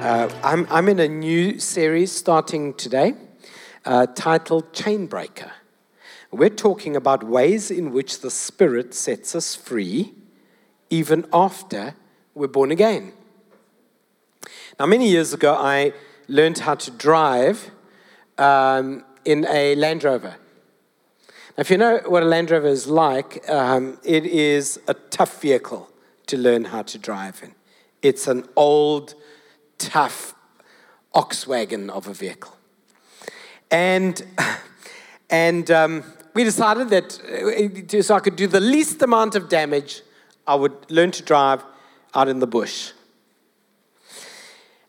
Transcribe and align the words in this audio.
Uh, 0.00 0.34
I'm, 0.42 0.66
I'm 0.70 0.88
in 0.88 0.98
a 0.98 1.08
new 1.08 1.58
series 1.58 2.10
starting 2.10 2.72
today 2.72 3.12
uh, 3.84 4.06
titled 4.06 4.72
Chainbreaker. 4.72 5.50
We're 6.30 6.48
talking 6.48 6.96
about 6.96 7.22
ways 7.22 7.70
in 7.70 7.92
which 7.92 8.20
the 8.20 8.30
Spirit 8.30 8.94
sets 8.94 9.34
us 9.34 9.54
free 9.54 10.14
even 10.88 11.26
after 11.34 11.96
we're 12.34 12.46
born 12.46 12.70
again. 12.70 13.12
Now, 14.78 14.86
many 14.86 15.06
years 15.06 15.34
ago, 15.34 15.54
I 15.54 15.92
learned 16.28 16.60
how 16.60 16.76
to 16.76 16.90
drive 16.92 17.70
um, 18.38 19.04
in 19.26 19.44
a 19.50 19.74
Land 19.74 20.02
Rover. 20.02 20.36
Now, 21.58 21.58
if 21.58 21.70
you 21.70 21.76
know 21.76 22.00
what 22.06 22.22
a 22.22 22.26
Land 22.26 22.50
Rover 22.50 22.68
is 22.68 22.86
like, 22.86 23.46
um, 23.50 23.98
it 24.02 24.24
is 24.24 24.80
a 24.88 24.94
tough 24.94 25.42
vehicle 25.42 25.90
to 26.28 26.38
learn 26.38 26.64
how 26.64 26.80
to 26.84 26.96
drive 26.96 27.42
in. 27.42 27.54
It's 28.00 28.26
an 28.26 28.48
old, 28.56 29.14
tough 29.80 30.34
ox 31.12 31.46
wagon 31.46 31.90
of 31.90 32.06
a 32.06 32.14
vehicle. 32.14 32.56
And, 33.70 34.22
and 35.30 35.70
um, 35.70 36.04
we 36.34 36.44
decided 36.44 36.90
that 36.90 37.94
uh, 37.94 38.02
so 38.02 38.14
I 38.14 38.20
could 38.20 38.36
do 38.36 38.46
the 38.46 38.60
least 38.60 39.02
amount 39.02 39.34
of 39.34 39.48
damage, 39.48 40.02
I 40.46 40.54
would 40.54 40.74
learn 40.90 41.10
to 41.12 41.22
drive 41.22 41.64
out 42.14 42.28
in 42.28 42.38
the 42.38 42.46
bush. 42.46 42.92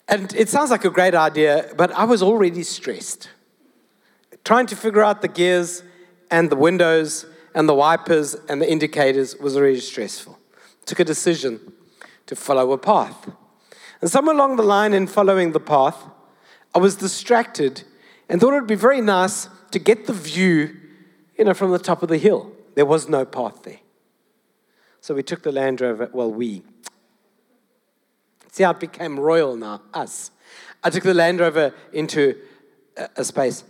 And 0.08 0.34
it 0.34 0.50
sounds 0.50 0.72
like 0.72 0.84
a 0.84 0.90
great 0.90 1.16
idea, 1.16 1.72
but 1.78 1.92
I 1.92 2.04
was 2.04 2.22
already 2.22 2.64
stressed. 2.64 3.30
Trying 4.44 4.66
to 4.68 4.76
figure 4.76 5.02
out 5.02 5.22
the 5.22 5.28
gears 5.28 5.84
and 6.30 6.50
the 6.50 6.56
windows 6.56 7.26
and 7.56 7.70
the 7.70 7.74
wipers 7.74 8.36
and 8.50 8.62
the 8.62 8.70
indicators 8.70 9.38
was 9.38 9.56
already 9.56 9.80
stressful. 9.80 10.38
Took 10.86 11.00
a 11.00 11.06
decision 11.06 11.74
to 12.26 12.36
follow 12.36 12.72
a 12.74 12.78
path. 12.78 13.30
And 14.02 14.10
somewhere 14.10 14.36
along 14.36 14.56
the 14.56 14.64
line 14.64 14.94
in 14.94 15.08
following 15.08 15.52
the 15.52 15.60
path, 15.60 16.04
I 16.74 16.80
was 16.80 16.96
distracted 16.96 17.84
and 18.28 18.42
thought 18.42 18.54
it 18.54 18.62
would 18.62 18.68
be 18.68 18.76
very 18.76 19.02
nice 19.02 19.48
to 19.72 19.80
get 19.80 20.08
the 20.08 20.14
view, 20.14 20.76
you 21.38 21.46
know, 21.46 21.54
from 21.54 21.72
the 21.72 21.80
top 21.80 22.02
of 22.02 22.10
the 22.10 22.18
hill. 22.18 22.52
There 22.76 22.86
was 22.86 23.08
no 23.08 23.26
path 23.26 23.64
there. 23.64 23.80
So 25.02 25.14
we 25.14 25.24
took 25.24 25.44
the 25.44 25.52
Land 25.52 25.82
Rover, 25.82 26.10
well, 26.14 26.32
we. 26.32 26.64
See 28.52 28.64
how 28.64 28.72
it 28.72 28.80
became 28.80 29.20
royal 29.20 29.56
now, 29.56 29.82
us. 29.94 30.32
I 30.84 30.90
took 30.90 31.04
the 31.04 31.14
Land 31.14 31.40
Rover 31.40 31.74
into 31.94 32.36
a, 32.98 33.10
a 33.18 33.24
space 33.24 33.64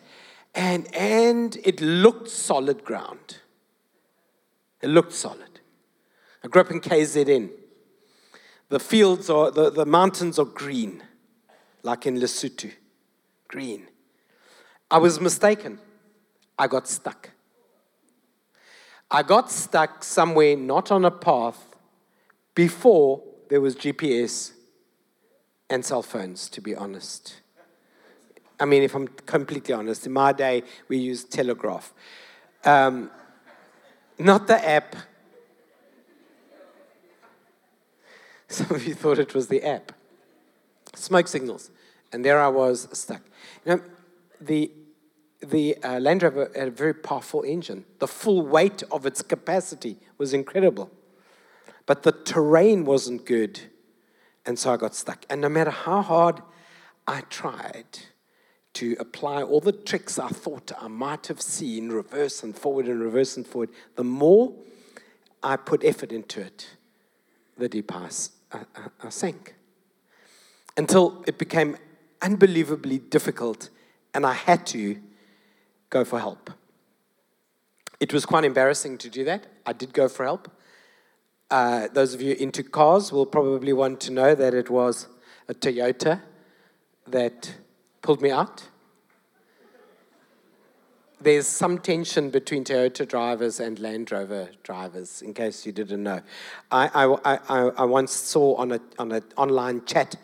and, 0.53 0.93
and 0.93 1.57
it 1.63 1.81
looked 1.81 2.29
solid 2.29 2.83
ground. 2.83 3.37
It 4.81 4.87
looked 4.87 5.13
solid. 5.13 5.59
I 6.43 6.47
grew 6.47 6.61
up 6.61 6.71
in 6.71 6.81
KZN. 6.81 7.49
The 8.71 8.79
fields 8.79 9.29
or 9.29 9.51
the, 9.51 9.69
the 9.69 9.85
mountains 9.85 10.39
are 10.39 10.45
green, 10.45 11.03
like 11.83 12.05
in 12.05 12.15
Lesotho. 12.15 12.71
Green. 13.49 13.85
I 14.89 14.97
was 14.97 15.19
mistaken. 15.19 15.77
I 16.57 16.67
got 16.67 16.87
stuck. 16.87 17.31
I 19.11 19.23
got 19.23 19.51
stuck 19.51 20.05
somewhere 20.05 20.55
not 20.55 20.89
on 20.89 21.03
a 21.03 21.11
path 21.11 21.75
before 22.55 23.21
there 23.49 23.59
was 23.59 23.75
GPS 23.75 24.53
and 25.69 25.83
cell 25.83 26.01
phones, 26.01 26.47
to 26.51 26.61
be 26.61 26.73
honest. 26.73 27.41
I 28.57 28.63
mean, 28.63 28.83
if 28.83 28.95
I'm 28.95 29.09
completely 29.25 29.73
honest, 29.73 30.05
in 30.05 30.13
my 30.13 30.31
day, 30.31 30.63
we 30.87 30.97
used 30.97 31.29
telegram. 31.29 31.81
Um, 32.63 33.11
not 34.17 34.47
the 34.47 34.65
app, 34.65 34.95
Some 38.59 38.75
of 38.75 38.85
you 38.85 38.93
thought 38.93 39.17
it 39.17 39.33
was 39.33 39.47
the 39.47 39.63
app. 39.63 39.93
Smoke 40.93 41.29
signals. 41.29 41.71
And 42.11 42.25
there 42.25 42.37
I 42.37 42.49
was 42.49 42.89
stuck. 42.91 43.21
You 43.65 43.75
know, 43.75 43.81
the, 44.41 44.69
the 45.41 45.77
uh, 45.81 46.01
Land 46.01 46.23
Rover 46.23 46.51
had 46.53 46.67
a 46.67 46.71
very 46.71 46.93
powerful 46.93 47.43
engine. 47.43 47.85
The 47.99 48.09
full 48.09 48.45
weight 48.45 48.83
of 48.91 49.05
its 49.05 49.21
capacity 49.21 49.99
was 50.17 50.33
incredible. 50.33 50.91
But 51.85 52.03
the 52.03 52.11
terrain 52.11 52.83
wasn't 52.83 53.25
good. 53.25 53.61
And 54.45 54.59
so 54.59 54.73
I 54.73 54.75
got 54.75 54.95
stuck. 54.95 55.25
And 55.29 55.39
no 55.39 55.47
matter 55.47 55.71
how 55.71 56.01
hard 56.01 56.41
I 57.07 57.21
tried 57.21 57.99
to 58.73 58.97
apply 58.99 59.43
all 59.43 59.61
the 59.61 59.71
tricks 59.71 60.19
I 60.19 60.27
thought 60.27 60.73
I 60.77 60.89
might 60.89 61.27
have 61.27 61.41
seen, 61.41 61.87
reverse 61.87 62.43
and 62.43 62.53
forward 62.53 62.87
and 62.87 62.99
reverse 62.99 63.37
and 63.37 63.47
forward, 63.47 63.69
the 63.95 64.03
more 64.03 64.53
I 65.41 65.55
put 65.55 65.85
effort 65.85 66.11
into 66.11 66.41
it, 66.41 66.67
the 67.57 67.69
deeper 67.69 67.93
I 68.53 69.09
sank 69.09 69.55
until 70.77 71.23
it 71.27 71.37
became 71.37 71.77
unbelievably 72.21 72.99
difficult 72.99 73.69
and 74.13 74.25
I 74.25 74.33
had 74.33 74.65
to 74.67 75.01
go 75.89 76.03
for 76.03 76.19
help. 76.19 76.51
It 77.99 78.13
was 78.13 78.25
quite 78.25 78.43
embarrassing 78.43 78.97
to 78.99 79.09
do 79.09 79.23
that. 79.25 79.47
I 79.65 79.73
did 79.73 79.93
go 79.93 80.07
for 80.07 80.23
help. 80.23 80.49
Uh, 81.49 81.87
those 81.93 82.13
of 82.13 82.21
you 82.21 82.33
into 82.35 82.63
cars 82.63 83.11
will 83.11 83.25
probably 83.25 83.73
want 83.73 83.99
to 84.01 84.11
know 84.11 84.33
that 84.33 84.53
it 84.53 84.69
was 84.69 85.07
a 85.47 85.53
Toyota 85.53 86.21
that 87.07 87.53
pulled 88.01 88.21
me 88.21 88.31
out 88.31 88.69
there's 91.21 91.47
some 91.47 91.77
tension 91.77 92.29
between 92.29 92.63
Toyota 92.63 93.07
drivers 93.07 93.59
and 93.59 93.79
Land 93.79 94.11
Rover 94.11 94.49
drivers, 94.63 95.21
in 95.21 95.33
case 95.33 95.65
you 95.65 95.71
didn't 95.71 96.03
know. 96.03 96.21
I, 96.71 96.89
I, 96.93 97.37
I, 97.49 97.69
I 97.77 97.83
once 97.85 98.13
saw 98.13 98.55
on 98.55 98.71
an 98.73 98.81
on 98.99 99.11
a 99.11 99.21
online 99.37 99.85
chat 99.85 100.15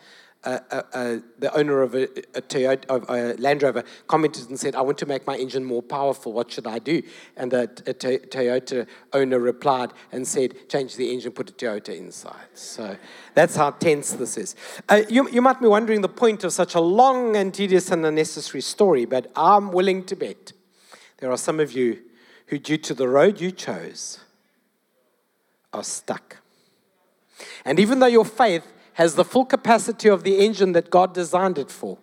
uh, 0.44 0.60
uh, 0.70 0.82
uh, 0.92 1.16
the 1.40 1.52
owner 1.56 1.82
of 1.82 1.96
a, 1.96 2.04
a, 2.36 2.40
Toyota, 2.40 2.86
of 2.86 3.10
a 3.10 3.34
Land 3.38 3.62
Rover 3.64 3.82
commented 4.06 4.48
and 4.48 4.58
said, 4.58 4.76
I 4.76 4.82
want 4.82 4.96
to 4.98 5.06
make 5.06 5.26
my 5.26 5.36
engine 5.36 5.64
more 5.64 5.82
powerful. 5.82 6.32
What 6.32 6.52
should 6.52 6.66
I 6.66 6.78
do? 6.78 7.02
And 7.36 7.50
the 7.50 7.66
Toyota 7.66 8.86
owner 9.12 9.40
replied 9.40 9.92
and 10.12 10.26
said, 10.26 10.54
change 10.68 10.94
the 10.94 11.12
engine, 11.12 11.32
put 11.32 11.50
a 11.50 11.52
Toyota 11.52 11.96
inside. 11.96 12.46
So 12.54 12.96
that's 13.34 13.56
how 13.56 13.72
tense 13.72 14.12
this 14.12 14.38
is. 14.38 14.54
Uh, 14.88 15.02
you, 15.08 15.28
you 15.28 15.42
might 15.42 15.60
be 15.60 15.66
wondering 15.66 16.02
the 16.02 16.08
point 16.08 16.44
of 16.44 16.52
such 16.52 16.76
a 16.76 16.80
long 16.80 17.34
and 17.34 17.52
tedious 17.52 17.90
and 17.90 18.06
unnecessary 18.06 18.60
story, 18.60 19.06
but 19.06 19.32
I'm 19.34 19.72
willing 19.72 20.04
to 20.04 20.14
bet 20.14 20.52
there 21.18 21.30
are 21.30 21.36
some 21.36 21.60
of 21.60 21.72
you 21.72 22.00
who, 22.46 22.58
due 22.58 22.78
to 22.78 22.94
the 22.94 23.08
road 23.08 23.40
you 23.40 23.50
chose, 23.50 24.20
are 25.72 25.84
stuck. 25.84 26.38
And 27.64 27.78
even 27.78 27.98
though 27.98 28.06
your 28.06 28.24
faith 28.24 28.72
has 28.94 29.14
the 29.14 29.24
full 29.24 29.44
capacity 29.44 30.08
of 30.08 30.24
the 30.24 30.38
engine 30.38 30.72
that 30.72 30.90
God 30.90 31.14
designed 31.14 31.58
it 31.58 31.70
for, 31.70 31.98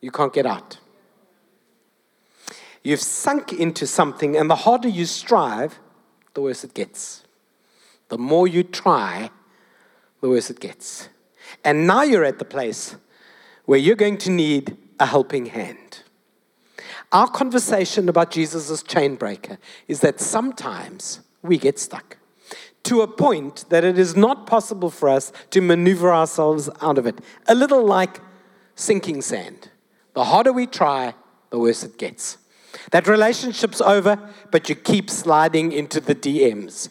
you 0.00 0.10
can't 0.10 0.32
get 0.32 0.46
out. 0.46 0.78
You've 2.82 3.00
sunk 3.00 3.52
into 3.52 3.86
something, 3.86 4.36
and 4.36 4.50
the 4.50 4.56
harder 4.56 4.88
you 4.88 5.06
strive, 5.06 5.78
the 6.34 6.42
worse 6.42 6.64
it 6.64 6.74
gets. 6.74 7.24
The 8.08 8.18
more 8.18 8.46
you 8.46 8.62
try, 8.62 9.30
the 10.20 10.28
worse 10.28 10.50
it 10.50 10.60
gets. 10.60 11.08
And 11.64 11.86
now 11.86 12.02
you're 12.02 12.24
at 12.24 12.38
the 12.38 12.44
place 12.44 12.96
where 13.64 13.78
you're 13.78 13.96
going 13.96 14.18
to 14.18 14.30
need 14.30 14.76
a 15.00 15.06
helping 15.06 15.46
hand. 15.46 16.02
Our 17.12 17.28
conversation 17.28 18.08
about 18.08 18.30
Jesus 18.30 18.70
as 18.70 18.82
chain 18.82 19.14
breaker 19.16 19.58
is 19.88 20.00
that 20.00 20.20
sometimes 20.20 21.20
we 21.42 21.58
get 21.58 21.78
stuck 21.78 22.16
to 22.84 23.00
a 23.00 23.06
point 23.06 23.64
that 23.70 23.82
it 23.82 23.98
is 23.98 24.14
not 24.14 24.46
possible 24.46 24.90
for 24.90 25.08
us 25.08 25.32
to 25.50 25.60
maneuver 25.60 26.12
ourselves 26.12 26.68
out 26.80 26.98
of 26.98 27.06
it. 27.06 27.18
A 27.46 27.54
little 27.54 27.84
like 27.84 28.20
sinking 28.74 29.22
sand. 29.22 29.70
The 30.12 30.24
harder 30.24 30.52
we 30.52 30.66
try, 30.66 31.14
the 31.50 31.58
worse 31.58 31.82
it 31.82 31.98
gets. 31.98 32.38
That 32.90 33.06
relationship's 33.06 33.80
over, 33.80 34.18
but 34.50 34.68
you 34.68 34.74
keep 34.74 35.08
sliding 35.08 35.72
into 35.72 36.00
the 36.00 36.14
DMs. 36.14 36.88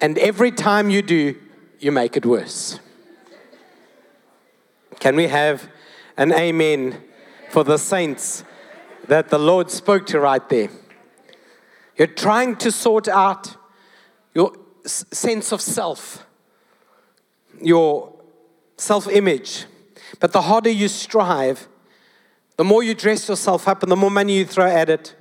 And 0.00 0.18
every 0.18 0.50
time 0.50 0.90
you 0.90 1.02
do, 1.02 1.36
you 1.78 1.90
make 1.92 2.16
it 2.16 2.26
worse. 2.26 2.78
Can 4.98 5.16
we 5.16 5.28
have 5.28 5.68
an 6.16 6.32
amen 6.32 7.02
for 7.48 7.64
the 7.64 7.78
saints 7.78 8.44
that 9.10 9.28
the 9.28 9.38
Lord 9.38 9.72
spoke 9.72 10.06
to 10.06 10.20
right 10.20 10.48
there. 10.48 10.68
You're 11.96 12.06
trying 12.06 12.54
to 12.58 12.70
sort 12.70 13.08
out 13.08 13.56
your 14.36 14.52
sense 14.86 15.52
of 15.52 15.60
self, 15.60 16.24
your 17.60 18.14
self 18.76 19.08
image. 19.08 19.64
But 20.20 20.30
the 20.30 20.42
harder 20.42 20.70
you 20.70 20.86
strive, 20.86 21.66
the 22.56 22.62
more 22.62 22.84
you 22.84 22.94
dress 22.94 23.28
yourself 23.28 23.66
up 23.66 23.82
and 23.82 23.90
the 23.90 23.96
more 23.96 24.12
money 24.12 24.38
you 24.38 24.44
throw 24.44 24.70
at 24.70 24.88
it, 24.88 25.16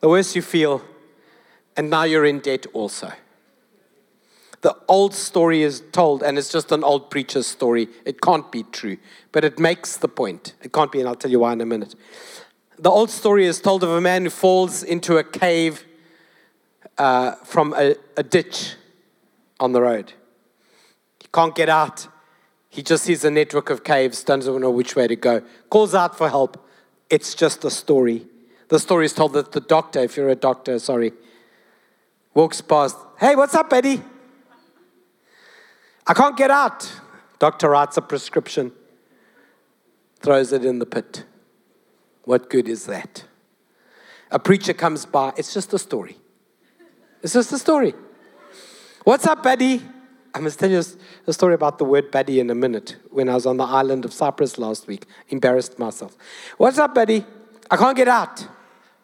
the 0.00 0.08
worse 0.10 0.36
you 0.36 0.42
feel. 0.42 0.82
And 1.78 1.88
now 1.88 2.02
you're 2.02 2.26
in 2.26 2.40
debt 2.40 2.66
also. 2.74 3.10
The 4.60 4.76
old 4.86 5.14
story 5.14 5.62
is 5.62 5.82
told, 5.92 6.22
and 6.22 6.36
it's 6.36 6.52
just 6.52 6.72
an 6.72 6.84
old 6.84 7.10
preacher's 7.10 7.46
story. 7.46 7.88
It 8.04 8.20
can't 8.20 8.52
be 8.52 8.64
true, 8.64 8.98
but 9.32 9.44
it 9.44 9.58
makes 9.58 9.96
the 9.96 10.08
point. 10.08 10.52
It 10.62 10.74
can't 10.74 10.92
be, 10.92 11.00
and 11.00 11.08
I'll 11.08 11.14
tell 11.14 11.30
you 11.30 11.40
why 11.40 11.54
in 11.54 11.62
a 11.62 11.66
minute. 11.66 11.94
The 12.78 12.90
old 12.90 13.10
story 13.10 13.46
is 13.46 13.60
told 13.60 13.84
of 13.84 13.90
a 13.90 14.00
man 14.00 14.24
who 14.24 14.30
falls 14.30 14.82
into 14.82 15.16
a 15.16 15.24
cave 15.24 15.84
uh, 16.98 17.32
from 17.44 17.72
a, 17.74 17.94
a 18.16 18.22
ditch 18.22 18.74
on 19.60 19.72
the 19.72 19.80
road. 19.80 20.12
He 21.20 21.28
can't 21.32 21.54
get 21.54 21.68
out. 21.68 22.08
He 22.70 22.82
just 22.82 23.04
sees 23.04 23.24
a 23.24 23.30
network 23.30 23.70
of 23.70 23.84
caves, 23.84 24.24
doesn't 24.24 24.60
know 24.60 24.70
which 24.70 24.96
way 24.96 25.06
to 25.06 25.14
go, 25.14 25.42
calls 25.70 25.94
out 25.94 26.18
for 26.18 26.28
help. 26.28 26.68
It's 27.08 27.34
just 27.34 27.64
a 27.64 27.70
story. 27.70 28.26
The 28.68 28.80
story 28.80 29.06
is 29.06 29.12
told 29.12 29.34
that 29.34 29.52
the 29.52 29.60
doctor, 29.60 30.00
if 30.00 30.16
you're 30.16 30.28
a 30.28 30.34
doctor, 30.34 30.76
sorry, 30.80 31.12
walks 32.34 32.60
past. 32.60 32.96
Hey, 33.20 33.36
what's 33.36 33.54
up, 33.54 33.72
Eddie? 33.72 34.02
I 36.06 36.14
can't 36.14 36.36
get 36.36 36.50
out. 36.50 36.90
Doctor 37.38 37.70
writes 37.70 37.96
a 37.96 38.02
prescription, 38.02 38.72
throws 40.18 40.52
it 40.52 40.64
in 40.64 40.80
the 40.80 40.86
pit. 40.86 41.24
What 42.24 42.50
good 42.50 42.68
is 42.68 42.86
that? 42.86 43.24
A 44.30 44.38
preacher 44.38 44.72
comes 44.72 45.06
by. 45.06 45.32
It's 45.36 45.54
just 45.54 45.72
a 45.72 45.78
story. 45.78 46.16
It's 47.22 47.32
just 47.32 47.52
a 47.52 47.58
story. 47.58 47.94
What's 49.04 49.26
up, 49.26 49.44
Eddie? 49.46 49.82
I 50.34 50.40
must 50.40 50.58
tell 50.58 50.70
you 50.70 50.82
a 51.26 51.32
story 51.32 51.54
about 51.54 51.78
the 51.78 51.84
word 51.84 52.10
buddy 52.10 52.40
in 52.40 52.50
a 52.50 52.54
minute. 52.54 52.96
When 53.10 53.28
I 53.28 53.34
was 53.34 53.46
on 53.46 53.56
the 53.56 53.64
island 53.64 54.04
of 54.04 54.12
Cyprus 54.12 54.58
last 54.58 54.86
week, 54.86 55.06
embarrassed 55.28 55.78
myself. 55.78 56.16
What's 56.56 56.78
up, 56.78 56.94
buddy? 56.94 57.24
I 57.70 57.76
can't 57.76 57.96
get 57.96 58.08
out. 58.08 58.46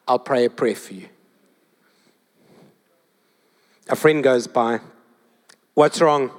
I'll 0.09 0.19
pray 0.19 0.47
a 0.47 0.51
prayer 0.51 0.75
for 0.75 0.95
you. 0.95 1.09
A 3.89 3.97
friend 3.97 4.25
goes 4.25 4.47
by. 4.47 4.81
What's 5.75 6.01
wrong? 6.01 6.31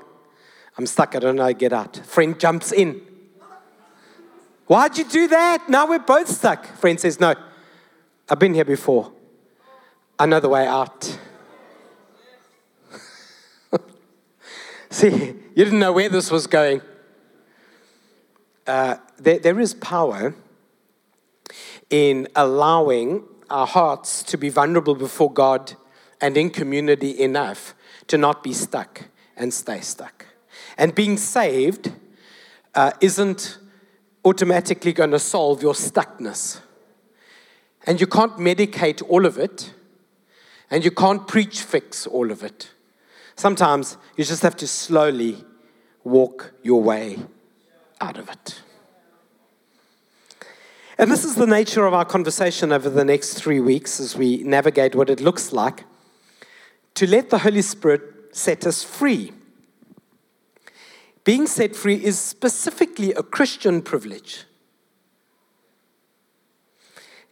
I'm 0.77 0.85
stuck. 0.85 1.15
I 1.15 1.19
don't 1.19 1.35
know 1.35 1.43
how 1.43 1.47
to 1.49 1.53
get 1.53 1.71
out. 1.71 1.97
Friend 1.97 2.37
jumps 2.39 2.71
in. 2.71 3.01
Why'd 4.71 4.97
you 4.97 5.03
do 5.03 5.27
that? 5.27 5.67
Now 5.67 5.85
we're 5.85 5.99
both 5.99 6.29
stuck. 6.29 6.65
Friend 6.77 6.97
says, 6.97 7.19
No, 7.19 7.35
I've 8.29 8.39
been 8.39 8.53
here 8.53 8.63
before. 8.63 9.11
I 10.17 10.25
know 10.25 10.39
the 10.39 10.47
way 10.47 10.65
out. 10.65 11.19
See, 14.89 15.09
you 15.09 15.65
didn't 15.65 15.79
know 15.79 15.91
where 15.91 16.07
this 16.07 16.31
was 16.31 16.47
going. 16.47 16.81
Uh, 18.65 18.95
there, 19.17 19.39
there 19.39 19.59
is 19.59 19.73
power 19.73 20.35
in 21.89 22.29
allowing 22.33 23.25
our 23.49 23.67
hearts 23.67 24.23
to 24.23 24.37
be 24.37 24.47
vulnerable 24.47 24.95
before 24.95 25.33
God 25.33 25.73
and 26.21 26.37
in 26.37 26.49
community 26.49 27.19
enough 27.19 27.75
to 28.07 28.17
not 28.17 28.41
be 28.41 28.53
stuck 28.53 29.09
and 29.35 29.53
stay 29.53 29.81
stuck. 29.81 30.27
And 30.77 30.95
being 30.95 31.17
saved 31.17 31.91
uh, 32.73 32.93
isn't 33.01 33.57
automatically 34.23 34.93
going 34.93 35.11
to 35.11 35.19
solve 35.19 35.61
your 35.61 35.73
stuckness. 35.73 36.59
And 37.85 37.99
you 37.99 38.07
can't 38.07 38.37
medicate 38.37 39.01
all 39.09 39.25
of 39.25 39.37
it, 39.37 39.73
and 40.69 40.85
you 40.85 40.91
can't 40.91 41.27
preach 41.27 41.61
fix 41.61 42.05
all 42.05 42.31
of 42.31 42.43
it. 42.43 42.71
Sometimes 43.35 43.97
you 44.17 44.23
just 44.23 44.43
have 44.43 44.55
to 44.57 44.67
slowly 44.67 45.43
walk 46.03 46.53
your 46.61 46.81
way 46.81 47.19
out 47.99 48.17
of 48.17 48.29
it. 48.29 48.61
And 50.97 51.11
this 51.11 51.25
is 51.25 51.33
the 51.33 51.47
nature 51.47 51.87
of 51.87 51.95
our 51.95 52.05
conversation 52.05 52.71
over 52.71 52.89
the 52.89 53.03
next 53.03 53.33
three 53.33 53.59
weeks 53.59 53.99
as 53.99 54.15
we 54.15 54.43
navigate 54.43 54.93
what 54.93 55.09
it 55.09 55.19
looks 55.19 55.51
like 55.51 55.85
to 56.93 57.07
let 57.07 57.31
the 57.31 57.39
Holy 57.39 57.63
Spirit 57.63 58.01
set 58.31 58.67
us 58.67 58.83
free. 58.83 59.31
Being 61.23 61.47
set 61.47 61.75
free 61.75 62.03
is 62.03 62.19
specifically 62.19 63.13
a 63.13 63.23
Christian 63.23 63.81
privilege. 63.81 64.45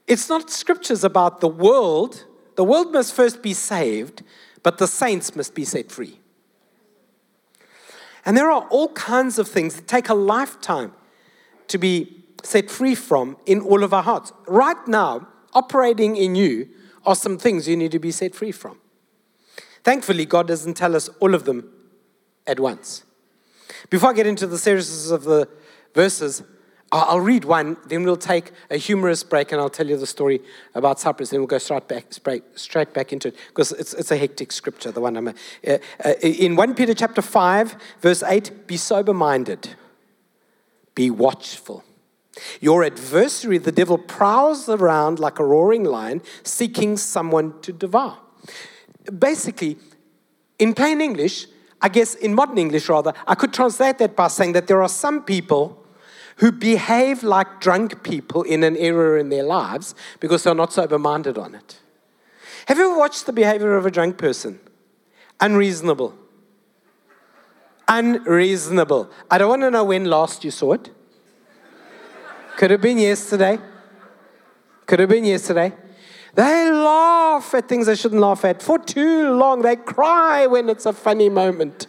It's 0.07 0.29
not 0.29 0.49
scriptures 0.49 1.03
about 1.03 1.41
the 1.41 1.47
world. 1.47 2.25
The 2.55 2.63
world 2.63 2.91
must 2.93 3.13
first 3.13 3.41
be 3.41 3.53
saved 3.53 4.23
but 4.63 4.77
the 4.77 4.87
saints 4.87 5.35
must 5.35 5.55
be 5.55 5.65
set 5.65 5.91
free. 5.91 6.19
And 8.25 8.35
there 8.35 8.51
are 8.51 8.67
all 8.69 8.89
kinds 8.89 9.39
of 9.39 9.47
things 9.47 9.75
that 9.75 9.87
take 9.87 10.09
a 10.09 10.13
lifetime 10.13 10.93
to 11.67 11.77
be 11.77 12.23
set 12.43 12.69
free 12.69 12.95
from 12.95 13.37
in 13.45 13.61
all 13.61 13.83
of 13.83 13.93
our 13.93 14.03
hearts. 14.03 14.33
Right 14.47 14.87
now, 14.87 15.27
operating 15.53 16.15
in 16.15 16.35
you 16.35 16.69
are 17.05 17.15
some 17.15 17.37
things 17.37 17.67
you 17.67 17.77
need 17.77 17.91
to 17.91 17.99
be 17.99 18.11
set 18.11 18.35
free 18.35 18.51
from. 18.51 18.79
Thankfully, 19.83 20.25
God 20.25 20.47
doesn't 20.47 20.75
tell 20.75 20.95
us 20.95 21.09
all 21.19 21.33
of 21.33 21.45
them 21.45 21.71
at 22.45 22.59
once. 22.59 23.03
Before 23.89 24.09
I 24.09 24.13
get 24.13 24.27
into 24.27 24.47
the 24.47 24.57
seriousness 24.57 25.11
of 25.11 25.23
the 25.23 25.47
verses, 25.93 26.43
I'll 26.91 27.19
read 27.19 27.45
one, 27.45 27.77
then 27.85 28.03
we'll 28.03 28.17
take 28.17 28.51
a 28.71 28.77
humorous 28.77 29.23
break 29.23 29.51
and 29.51 29.61
I'll 29.61 29.69
tell 29.69 29.87
you 29.87 29.95
the 29.95 30.07
story 30.07 30.41
about 30.73 30.99
Cyprus. 30.99 31.29
Then 31.29 31.39
we'll 31.39 31.47
go 31.47 31.59
straight 31.59 31.87
back, 31.87 32.05
straight 32.55 32.93
back 32.93 33.13
into 33.13 33.27
it 33.27 33.35
because 33.49 33.71
it's, 33.73 33.93
it's 33.93 34.09
a 34.09 34.17
hectic 34.17 34.51
scripture, 34.51 34.91
the 34.91 35.01
one 35.01 35.15
I'm. 35.15 35.27
Uh, 35.27 35.31
uh, 36.03 36.13
in 36.21 36.55
1 36.55 36.73
Peter 36.73 36.95
chapter 36.95 37.21
5, 37.21 37.75
verse 38.01 38.23
8, 38.23 38.65
be 38.65 38.75
sober 38.75 39.13
minded, 39.13 39.69
be 40.95 41.11
watchful. 41.11 41.83
Your 42.59 42.83
adversary, 42.83 43.59
the 43.59 43.71
devil, 43.71 43.97
prowls 43.97 44.67
around 44.67 45.19
like 45.19 45.37
a 45.37 45.45
roaring 45.45 45.83
lion 45.83 46.21
seeking 46.43 46.97
someone 46.97 47.59
to 47.61 47.71
devour. 47.71 48.17
Basically, 49.17 49.77
in 50.57 50.73
plain 50.73 51.01
English, 51.01 51.47
I 51.81 51.89
guess 51.89 52.15
in 52.15 52.35
modern 52.35 52.57
English 52.57 52.89
rather, 52.89 53.13
I 53.27 53.35
could 53.35 53.53
translate 53.53 53.97
that 53.99 54.15
by 54.15 54.27
saying 54.27 54.53
that 54.53 54.67
there 54.67 54.81
are 54.81 54.89
some 54.89 55.23
people 55.23 55.85
who 56.37 56.51
behave 56.51 57.23
like 57.23 57.59
drunk 57.59 58.03
people 58.03 58.43
in 58.43 58.63
an 58.63 58.77
area 58.77 59.19
in 59.19 59.29
their 59.29 59.43
lives 59.43 59.95
because 60.19 60.43
they're 60.43 60.55
not 60.55 60.73
sober 60.73 60.97
minded 60.97 61.37
on 61.37 61.55
it. 61.55 61.79
Have 62.67 62.77
you 62.77 62.85
ever 62.85 62.97
watched 62.97 63.25
the 63.25 63.33
behavior 63.33 63.75
of 63.75 63.85
a 63.85 63.91
drunk 63.91 64.17
person? 64.17 64.59
Unreasonable. 65.39 66.13
Unreasonable. 67.87 69.09
I 69.31 69.37
don't 69.37 69.49
want 69.49 69.61
to 69.63 69.71
know 69.71 69.83
when 69.83 70.05
last 70.05 70.43
you 70.43 70.51
saw 70.51 70.73
it. 70.73 70.91
Could 72.57 72.71
have 72.71 72.81
been 72.81 72.99
yesterday. 72.99 73.57
Could 74.85 74.99
have 74.99 75.09
been 75.09 75.25
yesterday. 75.25 75.73
They 76.35 76.71
laugh 76.71 77.53
at 77.53 77.67
things 77.67 77.87
they 77.87 77.95
shouldn't 77.95 78.21
laugh 78.21 78.45
at 78.45 78.61
for 78.61 78.77
too 78.77 79.31
long. 79.31 79.61
They 79.61 79.75
cry 79.75 80.45
when 80.45 80.69
it's 80.69 80.85
a 80.85 80.93
funny 80.93 81.29
moment. 81.29 81.87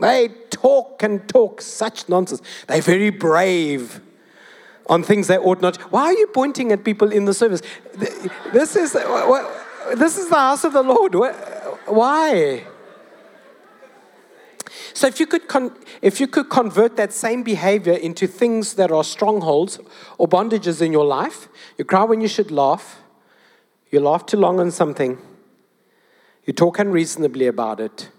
They 0.00 0.28
talk 0.50 1.02
and 1.02 1.28
talk 1.28 1.60
such 1.60 2.08
nonsense. 2.08 2.42
They're 2.66 2.80
very 2.80 3.10
brave 3.10 4.00
on 4.88 5.02
things 5.02 5.28
they 5.28 5.38
ought 5.38 5.60
not. 5.60 5.76
Why 5.92 6.06
are 6.06 6.12
you 6.12 6.26
pointing 6.26 6.72
at 6.72 6.84
people 6.84 7.12
in 7.12 7.24
the 7.24 7.34
service? 7.34 7.62
This 8.52 8.76
is, 8.76 8.96
uh, 8.96 9.94
this 9.94 10.18
is 10.18 10.28
the 10.28 10.36
house 10.36 10.64
of 10.64 10.72
the 10.72 10.82
Lord. 10.82 11.14
Why? 11.86 12.64
So 14.94 15.06
if 15.06 15.20
you 15.20 15.26
could 15.26 15.48
con- 15.48 15.76
if 16.00 16.20
you 16.20 16.26
could 16.26 16.50
convert 16.50 16.96
that 16.96 17.12
same 17.12 17.42
behavior 17.42 17.94
into 17.94 18.26
things 18.26 18.74
that 18.74 18.90
are 18.90 19.04
strongholds 19.04 19.78
or 20.18 20.28
bondages 20.28 20.82
in 20.82 20.92
your 20.92 21.04
life, 21.04 21.48
you 21.78 21.84
cry 21.84 22.04
when 22.04 22.20
you 22.20 22.28
should 22.28 22.50
laugh, 22.50 23.01
you 23.92 24.00
laugh 24.00 24.26
too 24.26 24.38
long 24.38 24.58
on 24.58 24.70
something, 24.70 25.18
you 26.44 26.52
talk 26.52 26.78
unreasonably 26.78 27.46
about 27.46 27.78
it, 27.78 28.10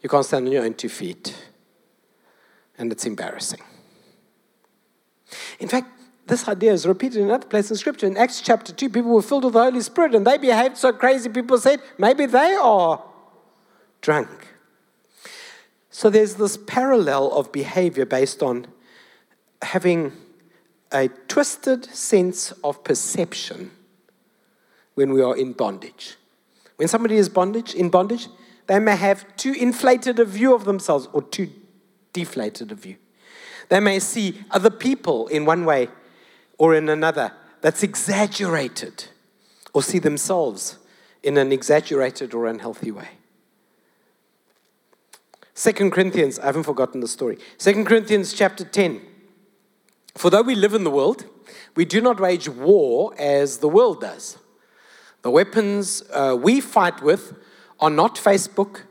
you 0.00 0.08
can't 0.08 0.24
stand 0.24 0.46
on 0.46 0.52
your 0.52 0.64
own 0.64 0.74
two 0.74 0.88
feet. 0.88 1.36
And 2.78 2.90
it's 2.90 3.04
embarrassing. 3.04 3.60
In 5.58 5.68
fact, 5.68 5.88
this 6.26 6.48
idea 6.48 6.72
is 6.72 6.86
repeated 6.86 7.18
in 7.18 7.24
another 7.24 7.46
place 7.46 7.70
in 7.70 7.76
Scripture. 7.76 8.06
In 8.06 8.16
Acts 8.16 8.40
chapter 8.40 8.72
2, 8.72 8.88
people 8.88 9.10
were 9.10 9.22
filled 9.22 9.44
with 9.44 9.52
the 9.52 9.62
Holy 9.62 9.80
Spirit 9.80 10.14
and 10.14 10.26
they 10.26 10.38
behaved 10.38 10.76
so 10.76 10.92
crazy, 10.92 11.28
people 11.28 11.58
said, 11.58 11.80
maybe 11.98 12.26
they 12.26 12.54
are 12.54 13.04
drunk. 14.00 14.48
So 15.90 16.08
there's 16.08 16.36
this 16.36 16.56
parallel 16.56 17.32
of 17.32 17.52
behavior 17.52 18.06
based 18.06 18.42
on 18.42 18.66
having 19.60 20.12
a 20.92 21.08
twisted 21.28 21.84
sense 21.86 22.52
of 22.64 22.82
perception 22.82 23.70
when 24.94 25.12
we 25.12 25.22
are 25.22 25.36
in 25.36 25.52
bondage. 25.52 26.16
When 26.76 26.88
somebody 26.88 27.16
is 27.16 27.28
bondage 27.28 27.74
in 27.74 27.90
bondage, 27.90 28.28
they 28.66 28.78
may 28.78 28.96
have 28.96 29.36
too 29.36 29.52
inflated 29.52 30.18
a 30.18 30.24
view 30.24 30.54
of 30.54 30.64
themselves 30.64 31.08
or 31.12 31.22
too 31.22 31.50
deflated 32.12 32.72
a 32.72 32.74
view. 32.74 32.96
They 33.68 33.80
may 33.80 33.98
see 33.98 34.42
other 34.50 34.70
people 34.70 35.28
in 35.28 35.44
one 35.44 35.64
way 35.64 35.88
or 36.58 36.74
in 36.74 36.88
another 36.88 37.32
that's 37.60 37.82
exaggerated, 37.82 39.04
or 39.72 39.82
see 39.82 39.98
themselves 39.98 40.78
in 41.22 41.36
an 41.36 41.52
exaggerated 41.52 42.34
or 42.34 42.46
unhealthy 42.46 42.90
way. 42.90 43.08
Second 45.54 45.92
Corinthians, 45.92 46.38
I 46.40 46.46
haven't 46.46 46.64
forgotten 46.64 47.00
the 47.00 47.08
story. 47.08 47.38
Second 47.56 47.86
Corinthians 47.86 48.32
chapter 48.32 48.64
10. 48.64 49.00
For 50.16 50.28
though 50.28 50.42
we 50.42 50.54
live 50.54 50.74
in 50.74 50.84
the 50.84 50.90
world, 50.90 51.24
we 51.76 51.84
do 51.84 52.00
not 52.00 52.18
wage 52.18 52.48
war 52.48 53.14
as 53.18 53.58
the 53.58 53.68
world 53.68 54.00
does. 54.00 54.38
The 55.22 55.30
weapons 55.30 56.02
uh, 56.12 56.36
we 56.40 56.60
fight 56.60 57.02
with 57.02 57.34
are 57.80 57.90
not 57.90 58.16
Facebook. 58.16 58.82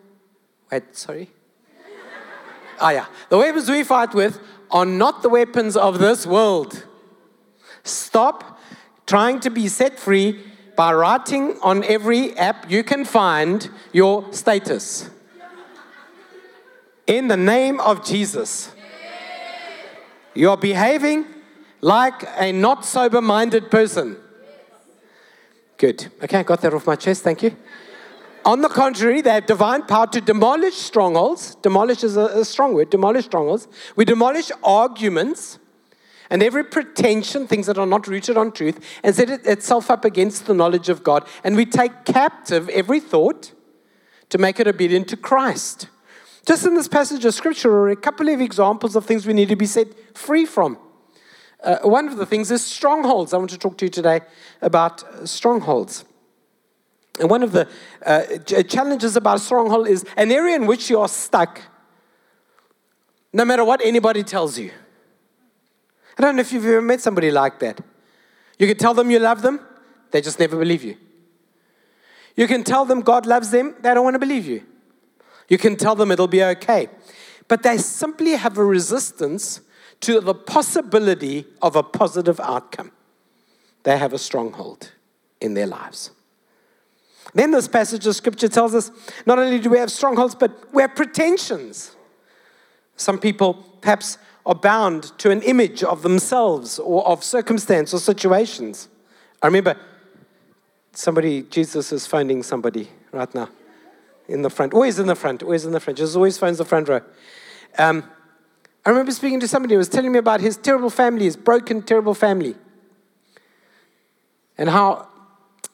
Wait, 0.71 0.95
sorry. 0.95 1.29
Ah, 2.79 2.91
yeah. 2.91 3.05
The 3.29 3.37
weapons 3.37 3.69
we 3.69 3.83
fight 3.83 4.13
with 4.13 4.39
are 4.71 4.85
not 4.85 5.21
the 5.21 5.29
weapons 5.29 5.77
of 5.77 5.99
this 5.99 6.25
world. 6.25 6.85
Stop 7.83 8.59
trying 9.05 9.39
to 9.41 9.49
be 9.49 9.67
set 9.67 9.99
free 9.99 10.39
by 10.75 10.93
writing 10.93 11.57
on 11.61 11.83
every 11.83 12.35
app 12.37 12.71
you 12.71 12.83
can 12.83 13.03
find 13.03 13.69
your 13.91 14.31
status. 14.31 15.09
In 17.07 17.27
the 17.27 17.37
name 17.37 17.79
of 17.81 18.05
Jesus. 18.05 18.71
You're 20.33 20.57
behaving 20.57 21.25
like 21.81 22.23
a 22.37 22.51
not 22.53 22.85
sober 22.85 23.21
minded 23.21 23.69
person. 23.69 24.17
Good. 25.81 26.11
Okay, 26.21 26.37
I 26.37 26.43
got 26.43 26.61
that 26.61 26.75
off 26.75 26.85
my 26.85 26.95
chest. 26.95 27.23
Thank 27.23 27.41
you. 27.41 27.57
On 28.45 28.61
the 28.61 28.69
contrary, 28.69 29.21
they 29.21 29.31
have 29.31 29.47
divine 29.47 29.81
power 29.81 30.05
to 30.05 30.21
demolish 30.21 30.75
strongholds. 30.75 31.55
Demolish 31.55 32.03
is 32.03 32.17
a, 32.17 32.25
a 32.25 32.45
strong 32.45 32.75
word. 32.75 32.91
Demolish 32.91 33.25
strongholds. 33.25 33.67
We 33.95 34.05
demolish 34.05 34.51
arguments 34.63 35.57
and 36.29 36.43
every 36.43 36.63
pretension, 36.63 37.47
things 37.47 37.65
that 37.65 37.79
are 37.79 37.87
not 37.87 38.07
rooted 38.07 38.37
on 38.37 38.51
truth, 38.51 38.79
and 39.01 39.15
set 39.15 39.31
it 39.31 39.47
itself 39.47 39.89
up 39.89 40.05
against 40.05 40.45
the 40.45 40.53
knowledge 40.53 40.87
of 40.87 41.03
God. 41.03 41.27
And 41.43 41.55
we 41.55 41.65
take 41.65 42.05
captive 42.05 42.69
every 42.69 42.99
thought 42.99 43.51
to 44.29 44.37
make 44.37 44.59
it 44.59 44.67
obedient 44.67 45.07
to 45.07 45.17
Christ. 45.17 45.87
Just 46.45 46.63
in 46.67 46.75
this 46.75 46.87
passage 46.87 47.25
of 47.25 47.33
scripture 47.33 47.71
are 47.71 47.89
a 47.89 47.95
couple 47.95 48.29
of 48.29 48.39
examples 48.39 48.95
of 48.95 49.07
things 49.07 49.25
we 49.25 49.33
need 49.33 49.49
to 49.49 49.55
be 49.55 49.65
set 49.65 49.87
free 50.15 50.45
from. 50.45 50.77
Uh, 51.63 51.77
one 51.83 52.07
of 52.07 52.17
the 52.17 52.25
things 52.25 52.49
is 52.49 52.63
strongholds. 52.63 53.33
I 53.33 53.37
want 53.37 53.51
to 53.51 53.57
talk 53.57 53.77
to 53.79 53.85
you 53.85 53.89
today 53.89 54.21
about 54.61 55.03
strongholds. 55.27 56.05
And 57.19 57.29
one 57.29 57.43
of 57.43 57.51
the 57.51 57.67
uh, 58.05 58.23
challenges 58.63 59.15
about 59.15 59.37
a 59.37 59.39
stronghold 59.39 59.87
is 59.87 60.05
an 60.17 60.31
area 60.31 60.55
in 60.55 60.65
which 60.65 60.89
you 60.89 60.99
are 60.99 61.07
stuck, 61.07 61.61
no 63.31 63.45
matter 63.45 63.63
what 63.63 63.81
anybody 63.83 64.23
tells 64.23 64.57
you. 64.57 64.71
I 66.17 66.21
don't 66.21 66.35
know 66.35 66.41
if 66.41 66.51
you've 66.51 66.65
ever 66.65 66.81
met 66.81 67.01
somebody 67.01 67.31
like 67.31 67.59
that. 67.59 67.79
You 68.57 68.67
can 68.67 68.77
tell 68.77 68.93
them 68.93 69.11
you 69.11 69.19
love 69.19 69.41
them, 69.41 69.59
they 70.11 70.21
just 70.21 70.39
never 70.39 70.57
believe 70.57 70.83
you. 70.83 70.97
You 72.35 72.47
can 72.47 72.63
tell 72.63 72.85
them 72.85 73.01
God 73.01 73.25
loves 73.25 73.51
them, 73.51 73.75
they 73.81 73.93
don't 73.93 74.03
want 74.03 74.15
to 74.15 74.19
believe 74.19 74.47
you. 74.47 74.63
You 75.47 75.57
can 75.57 75.75
tell 75.75 75.95
them 75.95 76.11
it'll 76.11 76.27
be 76.27 76.43
okay. 76.43 76.89
But 77.47 77.63
they 77.63 77.77
simply 77.77 78.31
have 78.31 78.57
a 78.57 78.63
resistance 78.63 79.61
to 80.01 80.19
the 80.19 80.33
possibility 80.33 81.45
of 81.61 81.75
a 81.75 81.83
positive 81.83 82.39
outcome. 82.39 82.91
They 83.83 83.97
have 83.97 84.13
a 84.13 84.19
stronghold 84.19 84.91
in 85.39 85.53
their 85.53 85.67
lives. 85.67 86.11
Then 87.33 87.51
this 87.51 87.67
passage 87.67 88.05
of 88.07 88.15
scripture 88.15 88.47
tells 88.47 88.75
us 88.75 88.91
not 89.25 89.39
only 89.39 89.59
do 89.59 89.69
we 89.69 89.77
have 89.77 89.91
strongholds, 89.91 90.35
but 90.35 90.73
we 90.73 90.81
have 90.81 90.95
pretensions. 90.95 91.95
Some 92.95 93.19
people 93.19 93.53
perhaps 93.81 94.17
are 94.45 94.55
bound 94.55 95.17
to 95.19 95.31
an 95.31 95.41
image 95.43 95.83
of 95.83 96.01
themselves 96.01 96.79
or 96.79 97.07
of 97.07 97.23
circumstance 97.23 97.93
or 97.93 97.99
situations. 97.99 98.89
I 99.41 99.47
remember 99.47 99.77
somebody, 100.93 101.43
Jesus 101.43 101.91
is 101.91 102.05
phoning 102.05 102.43
somebody 102.43 102.89
right 103.11 103.33
now 103.33 103.49
in 104.27 104.41
the 104.41 104.49
front, 104.49 104.73
always 104.73 104.99
in 104.99 105.07
the 105.07 105.15
front, 105.15 105.43
always 105.43 105.65
in 105.65 105.71
the 105.71 105.79
front. 105.79 105.97
Jesus 105.97 106.15
always 106.15 106.37
phones 106.37 106.57
the 106.57 106.65
front 106.65 106.89
row. 106.89 107.01
Um, 107.77 108.03
I 108.85 108.89
remember 108.89 109.11
speaking 109.11 109.39
to 109.41 109.47
somebody 109.47 109.75
who 109.75 109.77
was 109.77 109.89
telling 109.89 110.11
me 110.11 110.17
about 110.17 110.41
his 110.41 110.57
terrible 110.57 110.89
family, 110.89 111.25
his 111.25 111.37
broken, 111.37 111.83
terrible 111.83 112.15
family, 112.15 112.55
and 114.57 114.69
how 114.69 115.07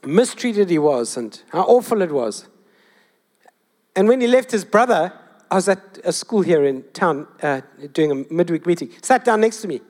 mistreated 0.05 0.69
he 0.69 0.77
was 0.77 1.17
and 1.17 1.41
how 1.51 1.61
awful 1.63 2.01
it 2.01 2.11
was. 2.11 2.47
And 3.95 4.07
when 4.07 4.21
he 4.21 4.27
left 4.27 4.51
his 4.51 4.65
brother, 4.65 5.13
I 5.49 5.55
was 5.55 5.69
at 5.69 5.99
a 6.03 6.11
school 6.11 6.41
here 6.41 6.65
in 6.65 6.83
town 6.93 7.27
uh, 7.41 7.61
doing 7.93 8.11
a 8.11 8.33
midweek 8.33 8.65
meeting. 8.65 8.91
Sat 9.01 9.23
down 9.23 9.41
next 9.41 9.61
to 9.61 9.67
me. 9.67 9.81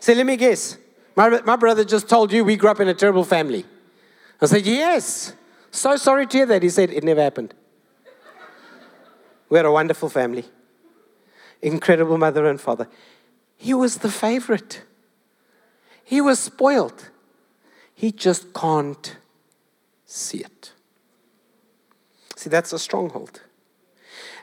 Said, 0.00 0.16
Let 0.16 0.26
me 0.26 0.36
guess. 0.36 0.76
My, 1.14 1.40
my 1.42 1.56
brother 1.56 1.84
just 1.84 2.08
told 2.08 2.32
you 2.32 2.44
we 2.44 2.56
grew 2.56 2.70
up 2.70 2.80
in 2.80 2.88
a 2.88 2.94
terrible 2.94 3.24
family. 3.24 3.64
I 4.40 4.46
said, 4.46 4.66
Yes. 4.66 5.34
So 5.70 5.96
sorry 5.96 6.26
to 6.26 6.36
hear 6.36 6.46
that. 6.46 6.62
He 6.62 6.68
said, 6.68 6.90
It 6.90 7.04
never 7.04 7.22
happened. 7.22 7.54
we 9.48 9.56
had 9.56 9.66
a 9.66 9.72
wonderful 9.72 10.08
family, 10.08 10.44
incredible 11.62 12.18
mother 12.18 12.46
and 12.46 12.60
father. 12.60 12.88
He 13.56 13.74
was 13.74 13.98
the 13.98 14.10
favorite, 14.10 14.82
he 16.04 16.20
was 16.20 16.38
spoiled. 16.38 17.10
He 17.94 18.12
just 18.12 18.52
can't 18.52 19.16
see 20.04 20.38
it. 20.38 20.72
See, 22.36 22.50
that's 22.50 22.74
a 22.74 22.78
stronghold. 22.78 23.40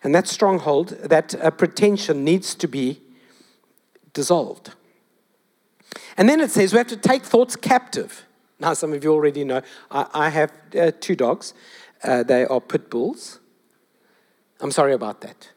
And 0.03 0.13
that 0.15 0.27
stronghold, 0.27 0.89
that 1.03 1.36
uh, 1.36 1.51
pretension 1.51 2.24
needs 2.24 2.55
to 2.55 2.67
be 2.67 3.00
dissolved. 4.12 4.74
And 6.17 6.27
then 6.27 6.41
it 6.41 6.50
says 6.50 6.74
we 6.74 6.79
have 6.79 6.88
to 6.88 6.98
take 6.98 7.24
thoughts 7.24 7.55
captive. 7.55 8.25
Now, 8.60 8.74
some 8.74 8.91
of 8.91 9.03
you 9.03 9.13
already 9.13 9.43
know 9.43 9.62
I, 9.91 10.08
I 10.13 10.29
have 10.29 10.51
uh, 10.75 10.91
two 11.00 11.15
dogs. 11.15 11.53
Uh, 12.03 12.24
they 12.24 12.46
are 12.46 12.60
pit 12.60 12.89
bulls. 12.89 13.39
I'm 14.60 14.72
sorry 14.72 14.93
about 14.93 15.22
that. 15.22 15.50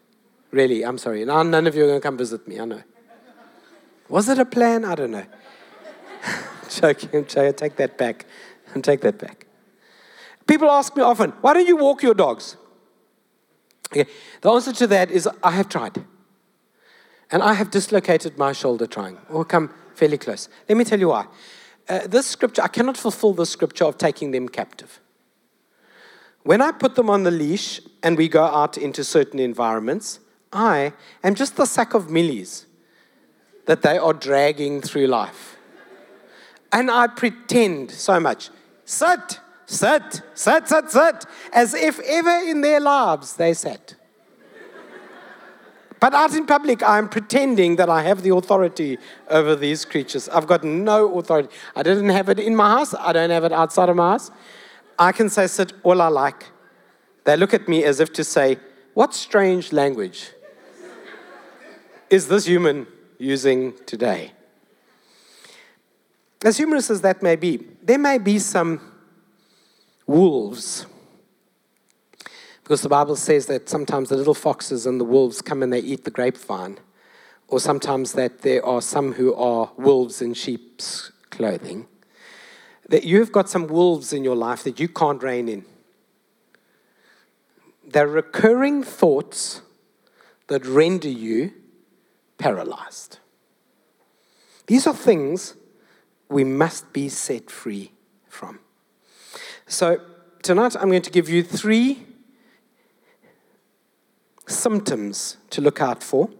Really, 0.56 0.86
I'm 0.86 0.96
sorry. 0.96 1.22
Now, 1.26 1.42
none 1.42 1.66
of 1.66 1.76
you 1.76 1.84
are 1.84 1.86
going 1.86 2.00
to 2.00 2.02
come 2.02 2.16
visit 2.16 2.48
me, 2.48 2.58
I 2.58 2.64
know. 2.64 2.82
Was 4.08 4.26
it 4.30 4.38
a 4.38 4.46
plan? 4.46 4.86
I 4.86 4.94
don't 4.94 5.10
know. 5.10 5.26
joking, 6.70 7.26
joking. 7.26 7.52
Take 7.52 7.76
that 7.76 7.98
back. 7.98 8.24
And 8.72 8.82
take 8.90 9.02
that 9.02 9.18
back. 9.18 9.46
People 10.46 10.70
ask 10.70 10.96
me 10.96 11.02
often, 11.02 11.32
why 11.42 11.52
don't 11.52 11.68
you 11.68 11.76
walk 11.76 12.02
your 12.02 12.14
dogs? 12.14 12.56
Okay. 13.92 14.06
The 14.40 14.50
answer 14.50 14.72
to 14.72 14.86
that 14.86 15.10
is 15.10 15.28
I 15.42 15.50
have 15.50 15.68
tried. 15.68 16.02
And 17.30 17.42
I 17.42 17.52
have 17.52 17.70
dislocated 17.70 18.38
my 18.38 18.52
shoulder 18.52 18.86
trying, 18.86 19.18
or 19.28 19.44
come 19.44 19.74
fairly 19.94 20.16
close. 20.16 20.48
Let 20.70 20.78
me 20.78 20.84
tell 20.84 20.98
you 20.98 21.08
why. 21.08 21.26
Uh, 21.86 22.06
this 22.06 22.26
scripture, 22.26 22.62
I 22.62 22.68
cannot 22.68 22.96
fulfill 22.96 23.34
the 23.34 23.44
scripture 23.44 23.84
of 23.84 23.98
taking 23.98 24.30
them 24.30 24.48
captive. 24.48 25.00
When 26.44 26.62
I 26.62 26.72
put 26.72 26.94
them 26.94 27.10
on 27.10 27.24
the 27.24 27.30
leash 27.30 27.82
and 28.02 28.16
we 28.16 28.26
go 28.28 28.44
out 28.44 28.78
into 28.78 29.04
certain 29.04 29.38
environments, 29.38 30.20
I 30.52 30.92
am 31.22 31.34
just 31.34 31.56
the 31.56 31.66
sack 31.66 31.94
of 31.94 32.06
mielies 32.06 32.66
that 33.66 33.82
they 33.82 33.98
are 33.98 34.12
dragging 34.12 34.80
through 34.80 35.06
life. 35.06 35.56
And 36.72 36.90
I 36.90 37.06
pretend 37.08 37.90
so 37.90 38.18
much. 38.20 38.50
Sit, 38.84 39.40
sit, 39.66 40.22
sit, 40.34 40.68
sit, 40.68 40.90
sit, 40.90 41.26
as 41.52 41.74
if 41.74 41.98
ever 42.00 42.48
in 42.48 42.60
their 42.60 42.80
lives 42.80 43.34
they 43.34 43.54
sat. 43.54 43.94
But 45.98 46.14
out 46.14 46.34
in 46.34 46.46
public, 46.46 46.82
I'm 46.82 47.08
pretending 47.08 47.76
that 47.76 47.88
I 47.88 48.02
have 48.02 48.22
the 48.22 48.34
authority 48.34 48.98
over 49.28 49.56
these 49.56 49.84
creatures. 49.84 50.28
I've 50.28 50.46
got 50.46 50.62
no 50.62 51.18
authority. 51.18 51.48
I 51.74 51.82
didn't 51.82 52.10
have 52.10 52.28
it 52.28 52.38
in 52.38 52.54
my 52.54 52.70
house, 52.70 52.94
I 52.94 53.12
don't 53.12 53.30
have 53.30 53.44
it 53.44 53.52
outside 53.52 53.88
of 53.88 53.96
my 53.96 54.12
house. 54.12 54.30
I 54.98 55.12
can 55.12 55.28
say, 55.28 55.46
sit 55.46 55.72
all 55.82 56.00
I 56.00 56.08
like. 56.08 56.46
They 57.24 57.36
look 57.36 57.54
at 57.54 57.66
me 57.66 57.84
as 57.84 58.00
if 58.00 58.12
to 58.14 58.24
say, 58.24 58.58
What 58.94 59.14
strange 59.14 59.72
language 59.72 60.30
is 62.10 62.28
this 62.28 62.46
human 62.46 62.86
using 63.18 63.74
today? 63.86 64.32
As 66.44 66.56
humorous 66.56 66.90
as 66.90 67.00
that 67.00 67.22
may 67.22 67.36
be, 67.36 67.66
there 67.82 67.98
may 67.98 68.18
be 68.18 68.38
some 68.38 68.80
wolves. 70.06 70.86
Because 72.62 72.82
the 72.82 72.88
Bible 72.88 73.16
says 73.16 73.46
that 73.46 73.68
sometimes 73.68 74.08
the 74.08 74.16
little 74.16 74.34
foxes 74.34 74.86
and 74.86 75.00
the 75.00 75.04
wolves 75.04 75.40
come 75.40 75.62
and 75.62 75.72
they 75.72 75.80
eat 75.80 76.04
the 76.04 76.10
grapevine. 76.10 76.78
Or 77.48 77.60
sometimes 77.60 78.12
that 78.12 78.42
there 78.42 78.64
are 78.64 78.82
some 78.82 79.12
who 79.12 79.34
are 79.34 79.70
wolves 79.76 80.20
in 80.20 80.34
sheep's 80.34 81.12
clothing. 81.30 81.86
That 82.88 83.04
you 83.04 83.20
have 83.20 83.32
got 83.32 83.48
some 83.48 83.66
wolves 83.66 84.12
in 84.12 84.24
your 84.24 84.36
life 84.36 84.64
that 84.64 84.80
you 84.80 84.88
can't 84.88 85.22
rein 85.22 85.48
in. 85.48 85.64
They're 87.86 88.08
recurring 88.08 88.82
thoughts 88.82 89.62
that 90.48 90.66
render 90.66 91.08
you 91.08 91.52
paralyzed. 92.38 93.18
These 94.66 94.86
are 94.86 94.94
things 94.94 95.54
we 96.28 96.44
must 96.44 96.92
be 96.92 97.08
set 97.08 97.50
free 97.50 97.92
from. 98.28 98.58
So, 99.66 100.00
tonight 100.42 100.76
I'm 100.76 100.88
going 100.88 101.02
to 101.02 101.10
give 101.10 101.28
you 101.28 101.42
three 101.42 102.04
symptoms 104.46 105.36
to 105.50 105.60
look 105.60 105.80
out 105.80 106.02
for, 106.02 106.30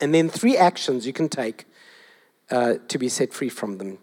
and 0.00 0.14
then 0.14 0.28
three 0.28 0.56
actions 0.56 1.06
you 1.06 1.12
can 1.12 1.28
take 1.28 1.64
uh, 2.50 2.74
to 2.88 2.98
be 2.98 3.08
set 3.08 3.32
free 3.32 3.48
from 3.48 3.78
them. 3.78 3.98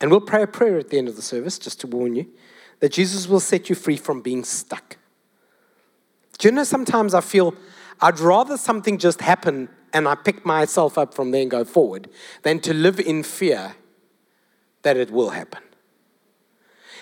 And 0.00 0.10
we'll 0.10 0.20
pray 0.20 0.42
a 0.42 0.46
prayer 0.46 0.78
at 0.78 0.90
the 0.90 0.98
end 0.98 1.08
of 1.08 1.16
the 1.16 1.22
service 1.22 1.58
just 1.58 1.80
to 1.80 1.86
warn 1.86 2.14
you 2.14 2.26
that 2.80 2.92
Jesus 2.92 3.26
will 3.26 3.40
set 3.40 3.68
you 3.68 3.74
free 3.74 3.96
from 3.96 4.20
being 4.20 4.44
stuck. 4.44 4.98
Do 6.38 6.48
you 6.48 6.52
know 6.52 6.64
sometimes 6.64 7.14
I 7.14 7.22
feel 7.22 7.54
I'd 8.00 8.20
rather 8.20 8.56
something 8.56 8.98
just 8.98 9.20
happen 9.20 9.68
and 9.92 10.06
I 10.06 10.14
pick 10.14 10.44
myself 10.44 10.98
up 10.98 11.14
from 11.14 11.30
there 11.30 11.42
and 11.42 11.50
go 11.50 11.64
forward 11.64 12.08
than 12.42 12.60
to 12.60 12.74
live 12.74 13.00
in 13.00 13.22
fear 13.22 13.76
that 14.82 14.96
it 14.96 15.10
will 15.10 15.30
happen. 15.30 15.62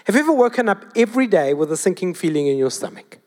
Have 0.04 0.14
you 0.14 0.20
ever 0.20 0.32
woken 0.32 0.68
up 0.68 0.84
every 0.94 1.26
day 1.26 1.54
with 1.54 1.72
a 1.72 1.76
sinking 1.76 2.14
feeling 2.14 2.46
in 2.46 2.56
your 2.56 2.70
stomach? 2.70 3.18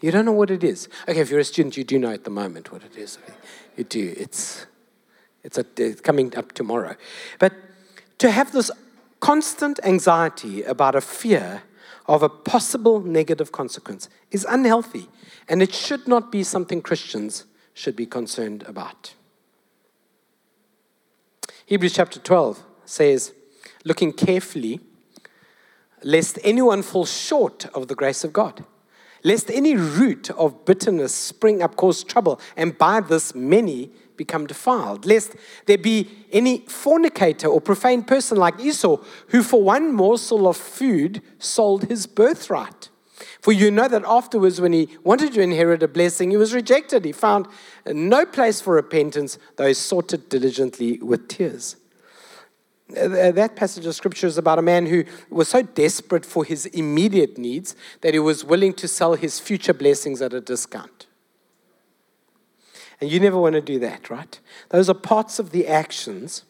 You 0.00 0.10
don't 0.10 0.24
know 0.24 0.32
what 0.32 0.50
it 0.50 0.62
is. 0.62 0.88
Okay, 1.08 1.20
if 1.20 1.30
you're 1.30 1.40
a 1.40 1.44
student, 1.44 1.76
you 1.76 1.84
do 1.84 1.98
know 1.98 2.10
at 2.10 2.24
the 2.24 2.30
moment 2.30 2.70
what 2.70 2.82
it 2.82 2.96
is. 2.96 3.18
You 3.76 3.84
do. 3.84 4.14
It's, 4.16 4.66
it's, 5.42 5.56
a, 5.56 5.64
it's 5.76 6.00
coming 6.00 6.36
up 6.36 6.52
tomorrow. 6.52 6.96
But 7.38 7.54
to 8.18 8.30
have 8.30 8.52
this 8.52 8.70
constant 9.20 9.80
anxiety 9.84 10.62
about 10.62 10.94
a 10.94 11.00
fear 11.00 11.62
of 12.08 12.22
a 12.22 12.28
possible 12.28 13.00
negative 13.00 13.52
consequence 13.52 14.08
is 14.30 14.46
unhealthy, 14.48 15.08
and 15.48 15.62
it 15.62 15.74
should 15.74 16.06
not 16.06 16.30
be 16.30 16.42
something 16.42 16.80
Christians 16.82 17.44
should 17.74 17.96
be 17.96 18.06
concerned 18.06 18.62
about. 18.66 19.14
Hebrews 21.66 21.94
chapter 21.94 22.20
12 22.20 22.62
says, 22.84 23.34
looking 23.84 24.12
carefully, 24.12 24.80
lest 26.02 26.38
anyone 26.44 26.82
fall 26.82 27.06
short 27.06 27.66
of 27.74 27.88
the 27.88 27.94
grace 27.94 28.22
of 28.22 28.32
God, 28.32 28.64
lest 29.24 29.50
any 29.50 29.74
root 29.74 30.30
of 30.30 30.64
bitterness 30.64 31.12
spring 31.12 31.62
up, 31.62 31.74
cause 31.74 32.04
trouble, 32.04 32.40
and 32.56 32.78
by 32.78 33.00
this 33.00 33.34
many 33.34 33.90
become 34.16 34.46
defiled, 34.46 35.06
lest 35.06 35.34
there 35.66 35.78
be 35.78 36.08
any 36.32 36.60
fornicator 36.66 37.48
or 37.48 37.60
profane 37.60 38.02
person 38.02 38.38
like 38.38 38.58
Esau, 38.60 38.98
who 39.28 39.42
for 39.42 39.62
one 39.62 39.92
morsel 39.92 40.46
of 40.46 40.56
food 40.56 41.22
sold 41.38 41.84
his 41.84 42.06
birthright. 42.06 42.88
For 43.40 43.52
you 43.52 43.70
know 43.70 43.88
that 43.88 44.04
afterwards, 44.04 44.60
when 44.60 44.72
he 44.72 44.88
wanted 45.04 45.32
to 45.34 45.40
inherit 45.40 45.82
a 45.82 45.88
blessing, 45.88 46.30
he 46.30 46.36
was 46.36 46.52
rejected. 46.52 47.04
He 47.04 47.12
found 47.12 47.46
no 47.86 48.26
place 48.26 48.60
for 48.60 48.74
repentance, 48.74 49.38
though 49.56 49.68
he 49.68 49.74
sought 49.74 50.12
it 50.12 50.28
diligently 50.28 50.98
with 50.98 51.28
tears. 51.28 51.76
That 52.88 53.56
passage 53.56 53.86
of 53.86 53.94
scripture 53.94 54.26
is 54.26 54.38
about 54.38 54.58
a 54.58 54.62
man 54.62 54.86
who 54.86 55.04
was 55.30 55.48
so 55.48 55.62
desperate 55.62 56.24
for 56.24 56.44
his 56.44 56.66
immediate 56.66 57.36
needs 57.38 57.74
that 58.00 58.14
he 58.14 58.20
was 58.20 58.44
willing 58.44 58.74
to 58.74 58.86
sell 58.86 59.14
his 59.14 59.40
future 59.40 59.74
blessings 59.74 60.22
at 60.22 60.32
a 60.32 60.40
discount. 60.40 61.05
And 63.00 63.10
you 63.10 63.20
never 63.20 63.38
want 63.38 63.54
to 63.54 63.60
do 63.60 63.78
that, 63.80 64.08
right? 64.08 64.38
Those 64.70 64.88
are 64.88 64.94
parts 64.94 65.38
of 65.38 65.50
the 65.50 65.66
actions 65.66 66.44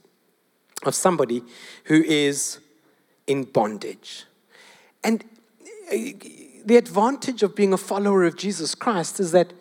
of 0.84 0.94
somebody 0.94 1.42
who 1.84 2.02
is 2.04 2.60
in 3.26 3.44
bondage. 3.44 4.24
And 5.02 5.24
uh, 5.90 5.96
the 6.64 6.76
advantage 6.76 7.42
of 7.42 7.54
being 7.54 7.72
a 7.72 7.78
follower 7.78 8.24
of 8.24 8.36
Jesus 8.36 8.74
Christ 8.74 9.18
is 9.20 9.32
that 9.32 9.52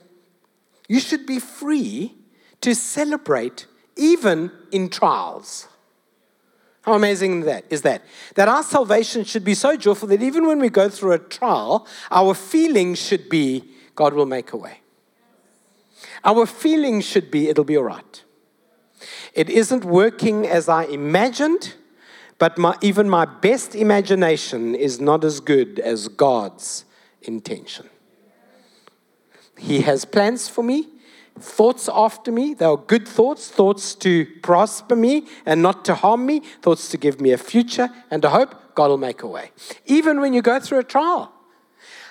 you 0.88 1.00
should 1.00 1.26
be 1.26 1.40
free 1.40 2.16
to 2.62 2.76
celebrate 2.76 3.66
even 3.96 4.52
in 4.72 4.90
trials. 4.90 5.68
How 6.84 6.94
amazing 6.94 7.42
that 7.42 7.66
is 7.72 7.82
that? 7.82 8.04
That 8.36 8.48
our 8.48 8.62
salvation 8.62 9.24
should 9.24 9.44
be 9.44 9.56
so 9.56 9.76
joyful 9.76 10.08
that 10.10 10.22
even 10.22 10.46
when 10.46 10.60
we 10.60 10.70
go 10.70 10.88
through 10.88 11.14
a 11.14 11.20
trial, 11.20 11.88
our 12.12 12.36
feelings 12.36 13.00
should 13.00 13.28
be 13.28 13.64
God 13.96 14.14
will 14.14 14.26
make 14.26 14.54
a 14.54 14.58
way. 14.58 14.80
Our 16.24 16.46
feelings 16.46 17.06
should 17.06 17.32
be 17.32 17.50
it'll 17.50 17.64
be 17.64 17.78
all 17.78 17.84
right. 17.84 18.24
It 19.34 19.50
isn't 19.50 19.84
working 19.84 20.48
as 20.48 20.70
I 20.70 20.86
imagined, 20.86 21.76
but 22.38 22.58
my, 22.58 22.76
even 22.82 23.10
my 23.10 23.26
best 23.26 23.76
imagination 23.76 24.76
is 24.76 25.00
not 25.00 25.24
as 25.24 25.40
good 25.40 25.80
as 25.80 26.08
God's 26.08 26.86
intention. 27.22 27.90
He 29.58 29.82
has 29.82 30.06
plans 30.06 30.50
for 30.50 30.64
me, 30.64 30.88
thoughts 31.40 31.90
after 31.92 32.32
me. 32.32 32.54
They 32.54 32.66
are 32.66 32.78
good 32.78 33.08
thoughts, 33.08 33.50
thoughts 33.50 33.96
to 33.96 34.26
prosper 34.42 34.96
me 34.96 35.28
and 35.46 35.62
not 35.62 35.86
to 35.86 35.96
harm 35.96 36.26
me, 36.26 36.40
thoughts 36.62 36.90
to 36.90 36.98
give 36.98 37.22
me 37.22 37.32
a 37.32 37.38
future 37.38 37.90
and 38.12 38.24
a 38.26 38.30
hope. 38.30 38.56
God 38.76 38.90
will 38.90 38.98
make 38.98 39.24
a 39.24 39.28
way. 39.28 39.52
Even 39.86 40.20
when 40.20 40.34
you 40.34 40.42
go 40.42 40.60
through 40.60 40.80
a 40.80 40.84
trial. 40.84 41.32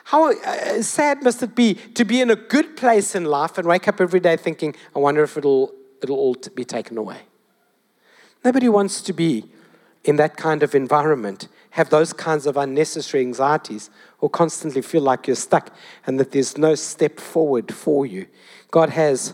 How 0.04 0.32
uh, 0.32 0.82
sad 0.82 1.22
must 1.22 1.42
it 1.42 1.54
be 1.54 1.74
to 1.94 2.04
be 2.04 2.20
in 2.20 2.30
a 2.30 2.36
good 2.36 2.76
place 2.76 3.14
in 3.14 3.24
life 3.24 3.56
and 3.56 3.66
wake 3.66 3.88
up 3.88 4.00
every 4.00 4.20
day 4.20 4.36
thinking, 4.36 4.74
I 4.94 4.98
wonder 4.98 5.22
if 5.22 5.36
it'll, 5.36 5.72
it'll 6.02 6.18
all 6.18 6.36
be 6.54 6.64
taken 6.64 6.98
away? 6.98 7.20
Nobody 8.44 8.68
wants 8.68 9.00
to 9.02 9.14
be 9.14 9.46
in 10.04 10.16
that 10.16 10.36
kind 10.36 10.62
of 10.62 10.74
environment, 10.74 11.48
have 11.70 11.88
those 11.88 12.12
kinds 12.12 12.46
of 12.46 12.58
unnecessary 12.58 13.22
anxieties, 13.22 13.88
or 14.20 14.28
constantly 14.28 14.82
feel 14.82 15.00
like 15.00 15.26
you're 15.26 15.36
stuck 15.36 15.74
and 16.06 16.20
that 16.20 16.32
there's 16.32 16.58
no 16.58 16.74
step 16.74 17.18
forward 17.18 17.72
for 17.72 18.04
you. 18.04 18.26
God 18.70 18.90
has 18.90 19.32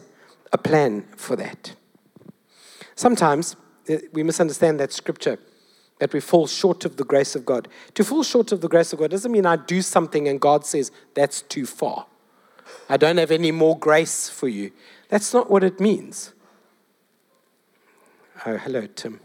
a 0.52 0.58
plan 0.58 1.04
for 1.16 1.34
that. 1.34 1.74
Sometimes 2.94 3.56
eh, 3.88 3.98
we 4.12 4.22
misunderstand 4.22 4.78
that 4.78 4.92
scripture 4.92 5.38
that 6.00 6.12
we 6.12 6.18
fall 6.18 6.46
short 6.46 6.84
of 6.84 6.96
the 6.96 7.04
grace 7.04 7.36
of 7.36 7.46
God. 7.46 7.68
To 7.94 8.02
fall 8.02 8.22
short 8.22 8.52
of 8.52 8.62
the 8.62 8.68
grace 8.68 8.92
of 8.92 8.98
God 8.98 9.10
doesn't 9.10 9.30
mean 9.30 9.46
I 9.46 9.56
do 9.56 9.82
something 9.82 10.26
and 10.26 10.40
God 10.40 10.66
says, 10.66 10.90
that's 11.14 11.42
too 11.42 11.66
far. 11.66 12.06
I 12.88 12.96
don't 12.96 13.18
have 13.18 13.30
any 13.30 13.52
more 13.52 13.78
grace 13.78 14.28
for 14.28 14.48
you. 14.48 14.72
That's 15.10 15.32
not 15.34 15.50
what 15.50 15.62
it 15.62 15.78
means. 15.78 16.32
Oh, 18.46 18.56
hello, 18.56 18.86
Tim. 18.86 19.20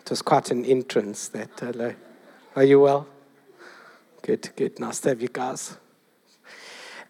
It 0.00 0.10
was 0.10 0.22
quite 0.22 0.50
an 0.50 0.64
entrance, 0.64 1.28
that 1.28 1.50
hello. 1.60 1.94
Are 2.56 2.64
you 2.64 2.80
well? 2.80 3.06
Good, 4.22 4.50
good. 4.56 4.80
Nice 4.80 5.00
to 5.00 5.10
have 5.10 5.20
you 5.20 5.28
guys. 5.28 5.76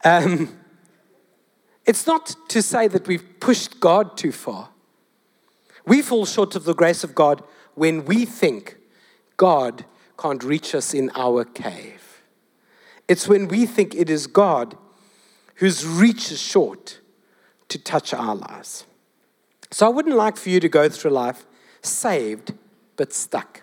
Um, 0.04 0.58
it's 1.86 2.08
not 2.08 2.34
to 2.48 2.60
say 2.60 2.88
that 2.88 3.06
we've 3.06 3.38
pushed 3.38 3.78
God 3.78 4.16
too 4.16 4.32
far. 4.32 4.70
We 5.86 6.02
fall 6.02 6.26
short 6.26 6.56
of 6.56 6.64
the 6.64 6.74
grace 6.74 7.04
of 7.04 7.14
God 7.14 7.44
when 7.74 8.04
we 8.04 8.24
think 8.24 8.76
God 9.36 9.84
can't 10.18 10.42
reach 10.42 10.74
us 10.74 10.94
in 10.94 11.10
our 11.14 11.44
cave. 11.44 12.22
It's 13.08 13.28
when 13.28 13.48
we 13.48 13.66
think 13.66 13.94
it 13.94 14.08
is 14.08 14.26
God 14.26 14.76
whose 15.56 15.86
reach 15.86 16.30
is 16.30 16.40
short 16.40 17.00
to 17.68 17.78
touch 17.78 18.14
our 18.14 18.34
lives. 18.34 18.86
So 19.70 19.86
I 19.86 19.88
wouldn't 19.88 20.16
like 20.16 20.36
for 20.36 20.50
you 20.50 20.60
to 20.60 20.68
go 20.68 20.88
through 20.88 21.10
life 21.10 21.46
saved 21.82 22.54
but 22.96 23.12
stuck, 23.12 23.62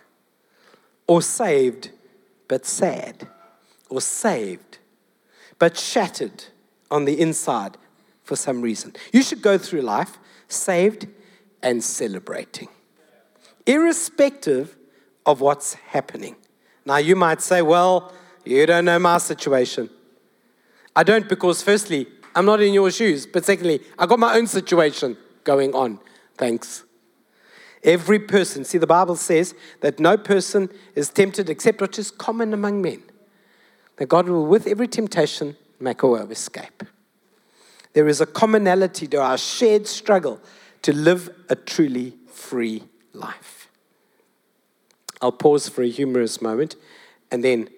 or 1.07 1.21
saved 1.21 1.91
but 2.47 2.65
sad, 2.65 3.27
or 3.89 4.01
saved 4.01 4.77
but 5.57 5.77
shattered 5.77 6.45
on 6.89 7.05
the 7.05 7.19
inside 7.19 7.77
for 8.23 8.35
some 8.35 8.61
reason. 8.61 8.93
You 9.13 9.23
should 9.23 9.41
go 9.41 9.57
through 9.57 9.81
life 9.81 10.17
saved 10.47 11.07
and 11.63 11.83
celebrating, 11.83 12.67
irrespective 13.65 14.75
of 15.25 15.41
what's 15.41 15.73
happening. 15.73 16.35
Now, 16.85 16.97
you 16.97 17.15
might 17.15 17.41
say, 17.41 17.61
well, 17.61 18.13
you 18.43 18.65
don't 18.65 18.85
know 18.85 18.99
my 18.99 19.17
situation. 19.17 19.89
I 20.95 21.03
don't 21.03 21.29
because, 21.29 21.61
firstly, 21.61 22.07
I'm 22.35 22.45
not 22.45 22.61
in 22.61 22.73
your 22.73 22.91
shoes, 22.91 23.25
but 23.25 23.45
secondly, 23.45 23.81
I 23.99 24.05
got 24.05 24.19
my 24.19 24.35
own 24.35 24.47
situation 24.47 25.17
going 25.43 25.73
on. 25.73 25.99
Thanks. 26.37 26.83
Every 27.83 28.19
person, 28.19 28.63
see, 28.63 28.77
the 28.77 28.87
Bible 28.87 29.15
says 29.15 29.55
that 29.81 29.99
no 29.99 30.17
person 30.17 30.69
is 30.95 31.09
tempted 31.09 31.49
except 31.49 31.81
what 31.81 31.97
is 31.97 32.11
common 32.11 32.53
among 32.53 32.81
men. 32.81 33.03
That 33.97 34.07
God 34.07 34.27
will, 34.27 34.45
with 34.45 34.67
every 34.67 34.87
temptation, 34.87 35.55
make 35.79 36.03
a 36.03 36.07
way 36.07 36.19
of 36.19 36.31
escape. 36.31 36.83
There 37.93 38.07
is 38.07 38.21
a 38.21 38.25
commonality 38.25 39.07
to 39.07 39.21
our 39.21 39.37
shared 39.37 39.87
struggle 39.87 40.39
to 40.83 40.93
live 40.93 41.29
a 41.49 41.55
truly 41.55 42.15
free 42.27 42.83
life. 43.13 43.67
I'll 45.21 45.31
pause 45.31 45.69
for 45.69 45.83
a 45.83 45.89
humorous 45.89 46.41
moment 46.41 46.75
and 47.31 47.43
then 47.43 47.69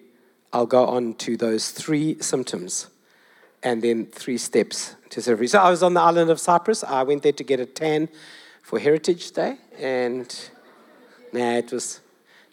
I'll 0.52 0.66
go 0.66 0.86
on 0.86 1.14
to 1.14 1.36
those 1.36 1.70
three 1.70 2.16
symptoms 2.20 2.88
and 3.62 3.82
then 3.82 4.06
three 4.06 4.38
steps 4.38 4.94
to 5.10 5.22
surgery. 5.22 5.48
So 5.48 5.58
I 5.58 5.70
was 5.70 5.82
on 5.82 5.94
the 5.94 6.00
island 6.00 6.30
of 6.30 6.38
Cyprus. 6.38 6.84
I 6.84 7.02
went 7.02 7.22
there 7.22 7.32
to 7.32 7.42
get 7.42 7.60
a 7.60 7.66
tan 7.66 8.08
for 8.62 8.78
Heritage 8.78 9.32
Day, 9.32 9.56
and 9.78 10.50
nah, 11.32 11.56
it 11.56 11.72
was 11.72 12.00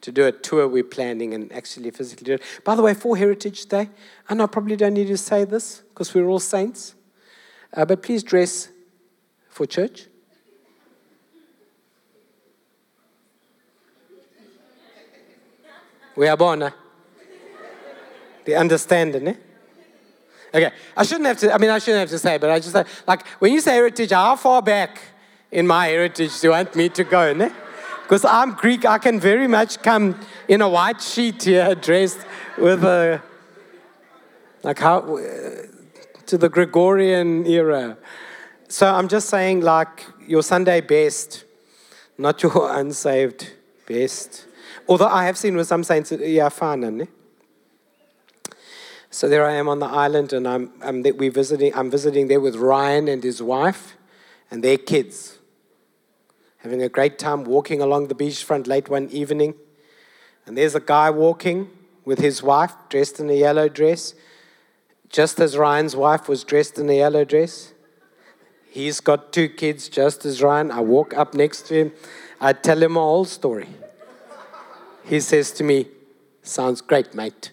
to 0.01 0.11
do 0.11 0.25
a 0.25 0.31
tour 0.31 0.67
we're 0.67 0.83
planning 0.83 1.33
and 1.33 1.51
actually 1.53 1.91
physically 1.91 2.25
do 2.25 2.33
it. 2.33 2.41
By 2.63 2.75
the 2.75 2.81
way, 2.81 2.93
for 2.93 3.15
Heritage 3.15 3.67
Day, 3.67 3.89
know 4.29 4.43
I 4.45 4.47
probably 4.47 4.75
don't 4.75 4.93
need 4.93 5.07
to 5.07 5.17
say 5.17 5.43
this 5.43 5.83
because 5.89 6.13
we're 6.13 6.27
all 6.27 6.39
saints. 6.39 6.95
Uh, 7.73 7.85
but 7.85 8.01
please 8.01 8.23
dress 8.23 8.69
for 9.49 9.65
church. 9.65 10.07
We 16.15 16.27
are 16.27 16.37
born. 16.37 16.63
Eh? 16.63 16.69
The 18.45 18.55
understanding, 18.55 19.27
eh? 19.27 19.35
Okay, 20.53 20.71
I 20.97 21.03
shouldn't 21.03 21.27
have 21.27 21.37
to, 21.39 21.53
I 21.53 21.57
mean, 21.57 21.69
I 21.69 21.79
shouldn't 21.79 22.01
have 22.01 22.09
to 22.09 22.19
say, 22.19 22.37
but 22.37 22.49
I 22.51 22.59
just, 22.59 22.75
like, 23.07 23.25
when 23.39 23.53
you 23.53 23.61
say 23.61 23.73
heritage, 23.73 24.11
how 24.11 24.35
far 24.35 24.61
back 24.61 24.99
in 25.49 25.65
my 25.65 25.87
heritage 25.87 26.41
do 26.41 26.47
you 26.47 26.51
want 26.51 26.75
me 26.75 26.89
to 26.89 27.03
go, 27.05 27.31
ne? 27.31 27.49
Because 28.03 28.25
I'm 28.25 28.53
Greek, 28.55 28.85
I 28.85 28.97
can 28.97 29.19
very 29.19 29.47
much 29.47 29.81
come 29.81 30.19
in 30.49 30.61
a 30.61 30.67
white 30.67 31.01
sheet 31.01 31.43
here, 31.43 31.73
dressed 31.75 32.19
with 32.57 32.83
a, 32.83 33.21
like 34.63 34.79
how, 34.79 34.99
to 36.25 36.37
the 36.37 36.49
Gregorian 36.49 37.45
era. 37.45 37.97
So 38.67 38.87
I'm 38.87 39.07
just 39.07 39.29
saying, 39.29 39.61
like, 39.61 40.05
your 40.27 40.43
Sunday 40.43 40.81
best, 40.81 41.45
not 42.17 42.43
your 42.43 42.69
unsaved 42.77 43.51
best. 43.87 44.47
Although 44.91 45.07
I 45.07 45.23
have 45.23 45.37
seen 45.37 45.55
with 45.55 45.67
some 45.67 45.85
saints, 45.85 46.11
yeah, 46.11 46.49
fine, 46.49 47.07
So 49.09 49.29
there 49.29 49.45
I 49.45 49.53
am 49.53 49.69
on 49.69 49.79
the 49.79 49.85
island, 49.85 50.33
and 50.33 50.45
I'm, 50.45 50.73
I'm 50.81 51.01
we 51.15 51.29
visiting. 51.29 51.73
I'm 51.73 51.89
visiting 51.89 52.27
there 52.27 52.41
with 52.41 52.57
Ryan 52.57 53.07
and 53.07 53.23
his 53.23 53.41
wife, 53.41 53.95
and 54.51 54.61
their 54.61 54.77
kids. 54.77 55.39
Having 56.57 56.83
a 56.83 56.89
great 56.89 57.17
time 57.17 57.45
walking 57.45 57.81
along 57.81 58.09
the 58.09 58.15
beachfront 58.15 58.67
late 58.67 58.89
one 58.89 59.07
evening, 59.11 59.53
and 60.45 60.57
there's 60.57 60.75
a 60.75 60.81
guy 60.81 61.09
walking 61.09 61.69
with 62.03 62.19
his 62.19 62.43
wife, 62.43 62.73
dressed 62.89 63.21
in 63.21 63.29
a 63.29 63.39
yellow 63.47 63.69
dress, 63.69 64.13
just 65.07 65.39
as 65.39 65.55
Ryan's 65.55 65.95
wife 65.95 66.27
was 66.27 66.43
dressed 66.43 66.77
in 66.77 66.89
a 66.89 66.97
yellow 66.97 67.23
dress. 67.23 67.71
He's 68.69 68.99
got 68.99 69.31
two 69.31 69.47
kids 69.47 69.87
just 69.87 70.25
as 70.25 70.43
Ryan. 70.43 70.69
I 70.69 70.81
walk 70.81 71.13
up 71.13 71.33
next 71.33 71.61
to 71.67 71.75
him. 71.75 71.93
I 72.41 72.51
tell 72.51 72.83
him 72.83 72.97
a 72.97 72.99
whole 72.99 73.23
story. 73.23 73.69
He 75.03 75.19
says 75.19 75.51
to 75.53 75.63
me, 75.63 75.87
Sounds 76.43 76.81
great, 76.81 77.13
mate. 77.13 77.51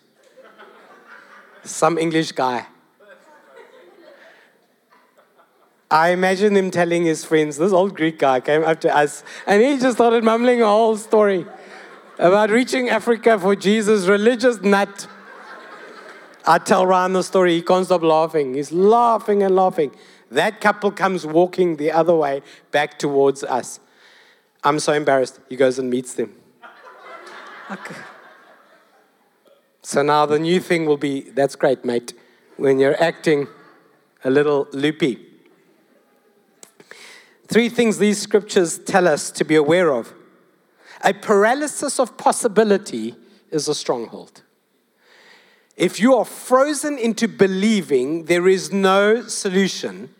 Some 1.62 1.98
English 1.98 2.32
guy. 2.32 2.66
I 5.90 6.10
imagine 6.10 6.54
him 6.54 6.70
telling 6.70 7.04
his 7.04 7.24
friends, 7.24 7.56
this 7.56 7.72
old 7.72 7.94
Greek 7.94 8.18
guy 8.18 8.40
came 8.40 8.62
up 8.62 8.80
to 8.82 8.94
us 8.94 9.24
and 9.46 9.62
he 9.62 9.78
just 9.78 9.96
started 9.96 10.22
mumbling 10.22 10.60
a 10.60 10.66
whole 10.66 10.96
story 10.96 11.46
about 12.18 12.50
reaching 12.50 12.90
Africa 12.90 13.38
for 13.38 13.56
Jesus, 13.56 14.06
religious 14.06 14.60
nut. 14.60 15.06
I 16.46 16.58
tell 16.58 16.86
Ryan 16.86 17.14
the 17.14 17.22
story, 17.22 17.54
he 17.54 17.62
can't 17.62 17.86
stop 17.86 18.02
laughing. 18.02 18.54
He's 18.54 18.72
laughing 18.72 19.42
and 19.42 19.54
laughing. 19.54 19.92
That 20.30 20.60
couple 20.60 20.90
comes 20.90 21.24
walking 21.24 21.76
the 21.76 21.90
other 21.90 22.14
way 22.14 22.42
back 22.70 22.98
towards 22.98 23.42
us. 23.44 23.80
I'm 24.64 24.78
so 24.80 24.92
embarrassed. 24.92 25.40
He 25.48 25.56
goes 25.56 25.78
and 25.78 25.88
meets 25.88 26.14
them. 26.14 26.37
So 29.82 30.02
now 30.02 30.26
the 30.26 30.38
new 30.38 30.60
thing 30.60 30.86
will 30.86 30.96
be 30.96 31.20
that's 31.20 31.56
great, 31.56 31.84
mate, 31.84 32.12
when 32.56 32.78
you're 32.78 33.00
acting 33.02 33.46
a 34.24 34.30
little 34.30 34.68
loopy. 34.72 35.24
Three 37.46 37.68
things 37.70 37.98
these 37.98 38.20
scriptures 38.20 38.78
tell 38.78 39.08
us 39.08 39.30
to 39.30 39.44
be 39.44 39.54
aware 39.54 39.90
of 39.92 40.12
a 41.02 41.14
paralysis 41.14 41.98
of 41.98 42.16
possibility 42.16 43.14
is 43.50 43.68
a 43.68 43.74
stronghold. 43.74 44.42
If 45.76 46.00
you 46.00 46.16
are 46.16 46.24
frozen 46.24 46.98
into 46.98 47.28
believing 47.28 48.24
there 48.24 48.48
is 48.48 48.72
no 48.72 49.22
solution, 49.22 50.12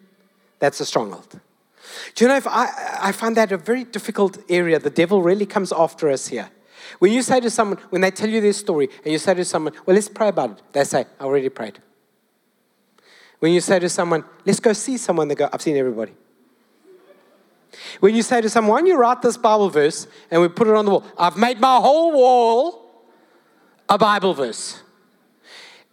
that's 0.60 0.80
a 0.80 0.86
stronghold. 0.86 1.40
Do 2.14 2.24
you 2.24 2.28
know 2.28 2.36
if 2.36 2.46
I, 2.46 2.68
I 3.00 3.12
find 3.12 3.36
that 3.36 3.50
a 3.50 3.56
very 3.56 3.84
difficult 3.84 4.38
area? 4.48 4.78
The 4.78 4.90
devil 4.90 5.20
really 5.20 5.46
comes 5.46 5.72
after 5.72 6.08
us 6.08 6.28
here. 6.28 6.48
When 6.98 7.12
you 7.12 7.22
say 7.22 7.40
to 7.40 7.50
someone, 7.50 7.78
when 7.90 8.00
they 8.00 8.10
tell 8.10 8.28
you 8.28 8.40
their 8.40 8.52
story, 8.52 8.88
and 9.04 9.12
you 9.12 9.18
say 9.18 9.34
to 9.34 9.44
someone, 9.44 9.74
well, 9.84 9.94
let's 9.94 10.08
pray 10.08 10.28
about 10.28 10.50
it, 10.50 10.62
they 10.72 10.84
say, 10.84 11.06
I 11.20 11.24
already 11.24 11.48
prayed. 11.48 11.80
When 13.38 13.52
you 13.52 13.60
say 13.60 13.78
to 13.78 13.88
someone, 13.88 14.24
let's 14.44 14.60
go 14.60 14.72
see 14.72 14.96
someone, 14.96 15.28
they 15.28 15.34
go, 15.34 15.48
I've 15.52 15.62
seen 15.62 15.76
everybody. 15.76 16.12
When 18.00 18.14
you 18.14 18.22
say 18.22 18.40
to 18.40 18.48
someone, 18.48 18.86
you 18.86 18.96
write 18.96 19.22
this 19.22 19.36
Bible 19.36 19.70
verse 19.70 20.06
and 20.30 20.40
we 20.40 20.48
put 20.48 20.66
it 20.66 20.74
on 20.74 20.84
the 20.84 20.90
wall? 20.90 21.04
I've 21.16 21.36
made 21.36 21.60
my 21.60 21.76
whole 21.76 22.12
wall 22.12 23.04
a 23.88 23.98
Bible 23.98 24.34
verse. 24.34 24.82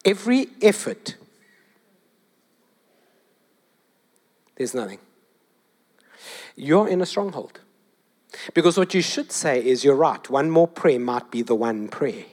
Every 0.03 0.47
effort, 0.61 1.15
there's 4.55 4.73
nothing. 4.73 4.99
You're 6.55 6.87
in 6.87 7.01
a 7.01 7.05
stronghold. 7.05 7.59
Because 8.53 8.77
what 8.77 8.93
you 8.93 9.01
should 9.01 9.31
say 9.31 9.63
is, 9.63 9.83
you're 9.83 9.95
right, 9.95 10.29
one 10.29 10.49
more 10.49 10.67
prayer 10.67 10.99
might 10.99 11.31
be 11.31 11.41
the 11.41 11.55
one 11.55 11.87
prayer. 11.87 12.25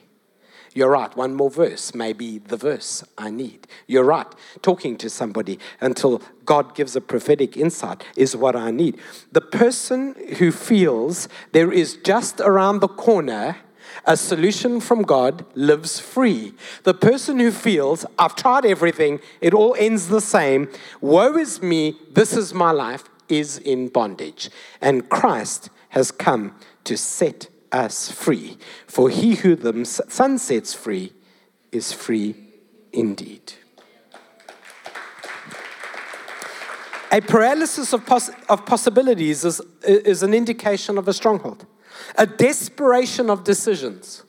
You're 0.75 0.89
right, 0.89 1.15
one 1.15 1.35
more 1.35 1.51
verse 1.51 1.93
may 1.93 2.13
be 2.13 2.39
the 2.39 2.57
verse 2.57 3.03
I 3.15 3.29
need. 3.29 3.67
You're 3.85 4.03
right, 4.03 4.27
talking 4.63 4.97
to 4.97 5.09
somebody 5.09 5.59
until 5.79 6.21
God 6.45 6.73
gives 6.73 6.95
a 6.95 7.01
prophetic 7.01 7.55
insight 7.55 8.03
is 8.15 8.35
what 8.35 8.55
I 8.55 8.71
need. 8.71 8.99
The 9.31 9.41
person 9.41 10.15
who 10.39 10.51
feels 10.51 11.29
there 11.51 11.71
is 11.71 11.97
just 11.97 12.39
around 12.39 12.79
the 12.79 12.87
corner 12.87 13.57
a 14.05 14.17
solution 14.17 14.79
from 14.79 15.03
God 15.03 15.45
lives 15.55 15.99
free. 15.99 16.53
The 16.83 16.93
person 16.93 17.39
who 17.39 17.51
feels, 17.51 18.05
I've 18.17 18.35
tried 18.35 18.65
everything, 18.65 19.19
it 19.39 19.53
all 19.53 19.75
ends 19.77 20.07
the 20.07 20.21
same, 20.21 20.69
woe 20.99 21.37
is 21.37 21.61
me, 21.61 21.97
this 22.11 22.35
is 22.35 22.53
my 22.53 22.71
life, 22.71 23.03
is 23.29 23.59
in 23.59 23.89
bondage. 23.89 24.49
And 24.81 25.09
Christ 25.09 25.69
has 25.93 26.09
come 26.09 26.55
to 26.83 26.97
set 26.97 27.47
us 27.71 28.11
free. 28.11 28.57
For 28.87 29.09
he 29.09 29.35
who 29.35 29.55
the 29.55 29.85
Son 29.85 30.39
sets 30.39 30.73
free 30.73 31.13
is 31.71 31.93
free 31.93 32.35
indeed. 32.91 33.53
A 37.11 37.21
paralysis 37.21 37.93
of, 37.93 38.07
poss- 38.07 38.31
of 38.49 38.65
possibilities 38.65 39.45
is, 39.45 39.61
is 39.83 40.23
an 40.23 40.33
indication 40.33 40.97
of 40.97 41.07
a 41.07 41.13
stronghold, 41.13 41.67
a 42.17 42.25
desperation 42.25 43.29
of 43.29 43.43
decisions. 43.43 44.23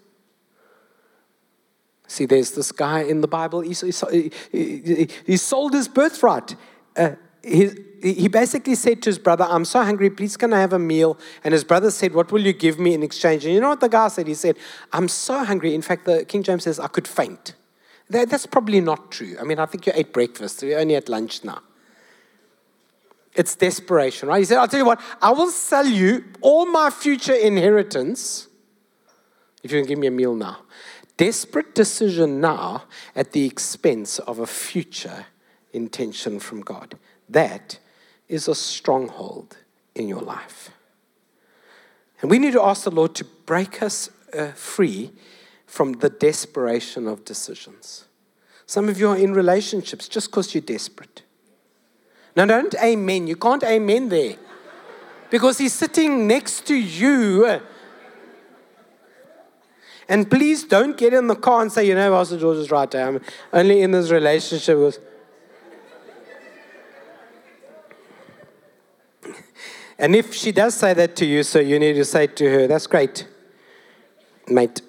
See, 2.07 2.27
there's 2.27 2.51
this 2.51 2.73
guy 2.73 3.01
in 3.01 3.23
the 3.23 3.29
Bible, 3.29 3.63
he, 3.63 3.73
he, 3.73 4.31
he, 4.53 5.09
he 5.25 5.37
sold 5.39 5.73
his 5.73 5.89
birthright. 5.89 6.57
Uh, 6.95 7.13
his, 7.43 7.79
he 8.13 8.29
basically 8.29 8.75
said 8.75 9.01
to 9.03 9.09
his 9.09 9.19
brother, 9.19 9.47
I'm 9.49 9.65
so 9.65 9.83
hungry, 9.83 10.11
please 10.11 10.37
can 10.37 10.53
I 10.53 10.61
have 10.61 10.75
a 10.75 10.79
meal? 10.79 11.19
And 11.43 11.53
his 11.53 11.65
brother 11.65 11.91
said, 11.91 12.13
What 12.13 12.31
will 12.31 12.43
you 12.43 12.53
give 12.53 12.79
me 12.79 12.93
in 12.93 13.03
exchange? 13.03 13.47
And 13.47 13.55
you 13.55 13.61
know 13.61 13.71
what 13.71 13.81
the 13.81 13.89
guy 13.89 14.09
said? 14.09 14.27
He 14.27 14.35
said, 14.35 14.57
I'm 14.93 15.09
so 15.09 15.43
hungry. 15.43 15.75
In 15.75 15.81
fact, 15.81 16.05
the 16.05 16.25
King 16.27 16.43
James 16.43 16.65
says, 16.65 16.79
I 16.79 16.89
could 16.89 17.09
faint. 17.09 17.55
That, 18.11 18.29
that's 18.29 18.45
probably 18.45 18.83
not 18.83 19.11
true. 19.11 19.37
I 19.41 19.45
mean, 19.45 19.59
I 19.59 19.65
think 19.65 19.87
you 19.87 19.93
ate 19.95 20.13
breakfast, 20.13 20.63
you're 20.63 20.79
only 20.79 20.97
at 20.97 21.09
lunch 21.09 21.45
now. 21.45 21.63
It's 23.35 23.57
desperation, 23.57 24.29
right? 24.29 24.39
He 24.39 24.45
said, 24.45 24.59
I'll 24.59 24.69
tell 24.69 24.81
you 24.81 24.87
what, 24.87 25.01
I 25.23 25.31
will 25.31 25.51
sell 25.51 25.87
you 25.87 26.25
all 26.43 26.67
my 26.67 26.91
future 26.91 27.35
inheritance 27.35 28.49
if 29.63 29.73
you 29.73 29.81
can 29.81 29.89
give 29.89 29.99
me 29.99 30.07
a 30.09 30.11
meal 30.11 30.35
now. 30.35 30.59
Desperate 31.17 31.75
decision 31.75 32.41
now 32.41 32.85
at 33.17 33.33
the 33.33 33.47
expense 33.47 34.19
of 34.19 34.39
a 34.39 34.47
future 34.47 35.27
intention 35.73 36.39
from 36.39 36.61
God. 36.61 36.99
That 37.29 37.79
is 38.29 38.49
a 38.49 38.55
stronghold 38.55 39.57
in 39.95 40.09
your 40.09 40.21
life. 40.21 40.71
And 42.21 42.31
we 42.31 42.39
need 42.39 42.53
to 42.53 42.63
ask 42.63 42.85
the 42.85 42.91
Lord 42.91 43.15
to 43.17 43.25
break 43.25 43.83
us 43.83 44.11
uh, 44.33 44.53
free 44.53 45.13
from 45.67 45.93
the 45.95 46.09
desperation 46.09 47.07
of 47.07 47.25
decisions. 47.25 48.05
Some 48.67 48.89
of 48.89 48.99
you 48.99 49.11
are 49.11 49.17
in 49.17 49.35
relationships 49.35 50.09
just 50.09 50.31
because 50.31 50.55
you're 50.55 50.63
desperate. 50.63 51.23
Now, 52.37 52.47
don't 52.47 52.75
amen. 52.83 53.27
You 53.27 53.37
can't 53.37 53.63
amen 53.63 54.09
there 54.09 54.37
because 55.31 55.59
he's 55.59 55.73
sitting 55.73 56.27
next 56.27 56.67
to 56.67 56.75
you. 56.75 57.61
And 60.09 60.31
please 60.31 60.65
don't 60.65 60.97
get 60.97 61.15
in 61.15 61.29
the 61.29 61.37
car 61.37 61.63
and 61.63 61.73
say, 61.73 61.87
you 61.87 61.95
know, 61.95 62.11
Pastor 62.11 62.39
George 62.39 62.59
is 62.59 62.71
right. 62.71 62.93
I'm 62.95 63.21
only 63.53 63.83
in 63.83 63.91
this 63.93 64.11
relationship 64.11 64.79
with. 64.79 64.99
And 69.99 70.17
if 70.17 70.35
she 70.35 70.53
does 70.53 70.75
say 70.75 70.93
that 70.95 71.17
to 71.17 71.25
you, 71.25 71.43
so 71.43 71.61
you 71.61 71.79
need 71.79 71.95
to 71.95 72.05
say 72.05 72.27
to 72.27 72.51
her, 72.51 72.67
that's 72.67 72.87
great, 72.87 73.27
mate. 74.49 74.83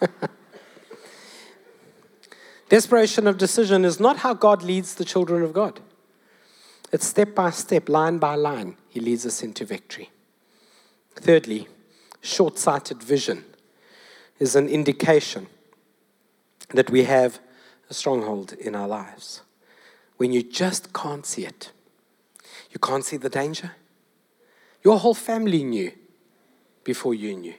Desperation 2.68 3.26
of 3.26 3.38
decision 3.38 3.84
is 3.84 3.98
not 3.98 4.18
how 4.18 4.34
God 4.34 4.62
leads 4.62 4.94
the 4.94 5.04
children 5.04 5.42
of 5.42 5.54
God. 5.54 5.80
It's 6.92 7.06
step 7.06 7.34
by 7.34 7.50
step, 7.50 7.88
line 7.88 8.18
by 8.18 8.34
line, 8.34 8.76
He 8.88 9.00
leads 9.00 9.24
us 9.24 9.42
into 9.42 9.64
victory. 9.64 10.10
Thirdly, 11.14 11.66
short 12.20 12.58
sighted 12.58 13.02
vision 13.02 13.44
is 14.38 14.54
an 14.54 14.68
indication 14.68 15.46
that 16.70 16.90
we 16.90 17.04
have 17.04 17.40
a 17.88 17.94
stronghold 17.94 18.52
in 18.52 18.74
our 18.74 18.86
lives. 18.86 19.42
When 20.18 20.32
you 20.32 20.42
just 20.42 20.92
can't 20.92 21.24
see 21.24 21.46
it, 21.46 21.72
you 22.70 22.78
can't 22.78 23.04
see 23.04 23.16
the 23.16 23.28
danger. 23.28 23.72
Your 24.84 24.98
whole 24.98 25.14
family 25.14 25.64
knew 25.64 25.92
before 26.84 27.14
you 27.14 27.36
knew. 27.36 27.54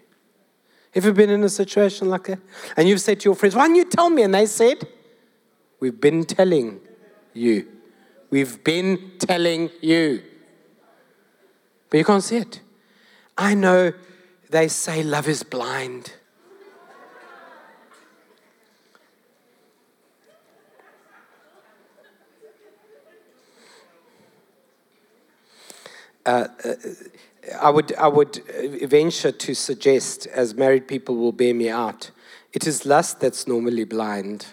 Have 0.91 1.05
you 1.05 1.13
been 1.13 1.29
in 1.29 1.43
a 1.43 1.49
situation 1.49 2.09
like 2.09 2.23
that? 2.25 2.39
And 2.75 2.87
you've 2.87 3.01
said 3.01 3.19
to 3.19 3.25
your 3.25 3.35
friends, 3.35 3.55
Why 3.55 3.67
didn't 3.67 3.75
you 3.75 3.85
tell 3.85 4.09
me? 4.09 4.23
And 4.23 4.33
they 4.33 4.45
said, 4.45 4.87
We've 5.79 5.99
been 5.99 6.25
telling 6.25 6.79
you. 7.33 7.67
We've 8.29 8.63
been 8.63 9.11
telling 9.19 9.69
you. 9.81 10.23
But 11.89 11.97
you 11.97 12.05
can't 12.05 12.23
see 12.23 12.37
it. 12.37 12.61
I 13.37 13.53
know 13.53 13.93
they 14.49 14.67
say 14.67 15.03
love 15.03 15.27
is 15.27 15.43
blind. 15.43 16.13
Uh, 26.29 26.47
uh, 26.63 26.75
I 27.59 27.71
would, 27.71 27.95
I 27.95 28.07
would 28.07 28.35
venture 28.83 29.31
to 29.31 29.55
suggest, 29.55 30.27
as 30.27 30.53
married 30.53 30.87
people 30.87 31.15
will 31.15 31.31
bear 31.31 31.55
me 31.55 31.69
out, 31.69 32.11
it 32.53 32.67
is 32.67 32.85
lust 32.85 33.19
that's 33.19 33.47
normally 33.47 33.83
blind. 33.83 34.45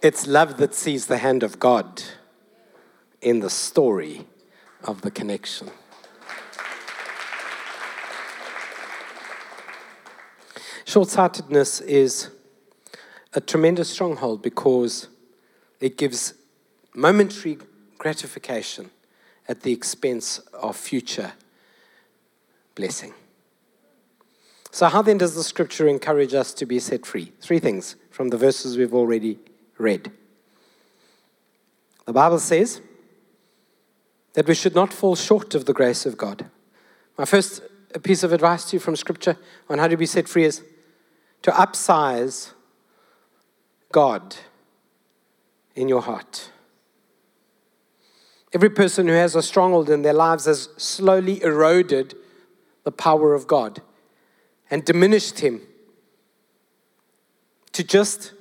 It's 0.00 0.28
love 0.28 0.58
that 0.58 0.76
sees 0.76 1.06
the 1.06 1.18
hand 1.18 1.42
of 1.42 1.58
God 1.58 2.04
in 3.20 3.40
the 3.40 3.50
story 3.50 4.26
of 4.84 5.00
the 5.00 5.10
connection. 5.10 5.68
Short 10.84 11.08
sightedness 11.08 11.80
is 11.80 12.30
a 13.34 13.40
tremendous 13.40 13.90
stronghold 13.90 14.40
because 14.40 15.08
it 15.80 15.98
gives 15.98 16.34
momentary 16.94 17.58
gratification 17.98 18.90
at 19.46 19.62
the 19.62 19.72
expense 19.72 20.38
of 20.52 20.76
future 20.76 21.32
blessing. 22.74 23.12
So, 24.70 24.86
how 24.86 25.02
then 25.02 25.18
does 25.18 25.34
the 25.34 25.42
scripture 25.42 25.88
encourage 25.88 26.34
us 26.34 26.52
to 26.54 26.66
be 26.66 26.78
set 26.78 27.06
free? 27.06 27.32
Three 27.40 27.58
things 27.58 27.96
from 28.10 28.28
the 28.28 28.36
verses 28.36 28.76
we've 28.76 28.94
already 28.94 29.38
read. 29.78 30.12
The 32.06 32.12
Bible 32.12 32.38
says 32.38 32.80
that 34.34 34.46
we 34.46 34.54
should 34.54 34.74
not 34.74 34.92
fall 34.92 35.16
short 35.16 35.54
of 35.54 35.64
the 35.64 35.72
grace 35.72 36.06
of 36.06 36.16
God. 36.16 36.46
My 37.16 37.24
first 37.24 37.62
piece 38.02 38.22
of 38.22 38.32
advice 38.32 38.64
to 38.66 38.76
you 38.76 38.80
from 38.80 38.96
scripture 38.96 39.36
on 39.68 39.78
how 39.78 39.88
to 39.88 39.96
be 39.96 40.06
set 40.06 40.28
free 40.28 40.44
is 40.44 40.62
to 41.42 41.50
upsize 41.50 42.52
God 43.90 44.36
in 45.74 45.88
your 45.88 46.02
heart. 46.02 46.50
Every 48.52 48.70
person 48.70 49.08
who 49.08 49.14
has 49.14 49.34
a 49.34 49.42
stronghold 49.42 49.90
in 49.90 50.02
their 50.02 50.14
lives 50.14 50.46
has 50.46 50.68
slowly 50.76 51.42
eroded 51.42 52.14
the 52.84 52.92
power 52.92 53.34
of 53.34 53.46
God 53.46 53.82
and 54.70 54.84
diminished 54.84 55.40
him 55.40 55.60
to 57.72 57.84
just 57.84 58.32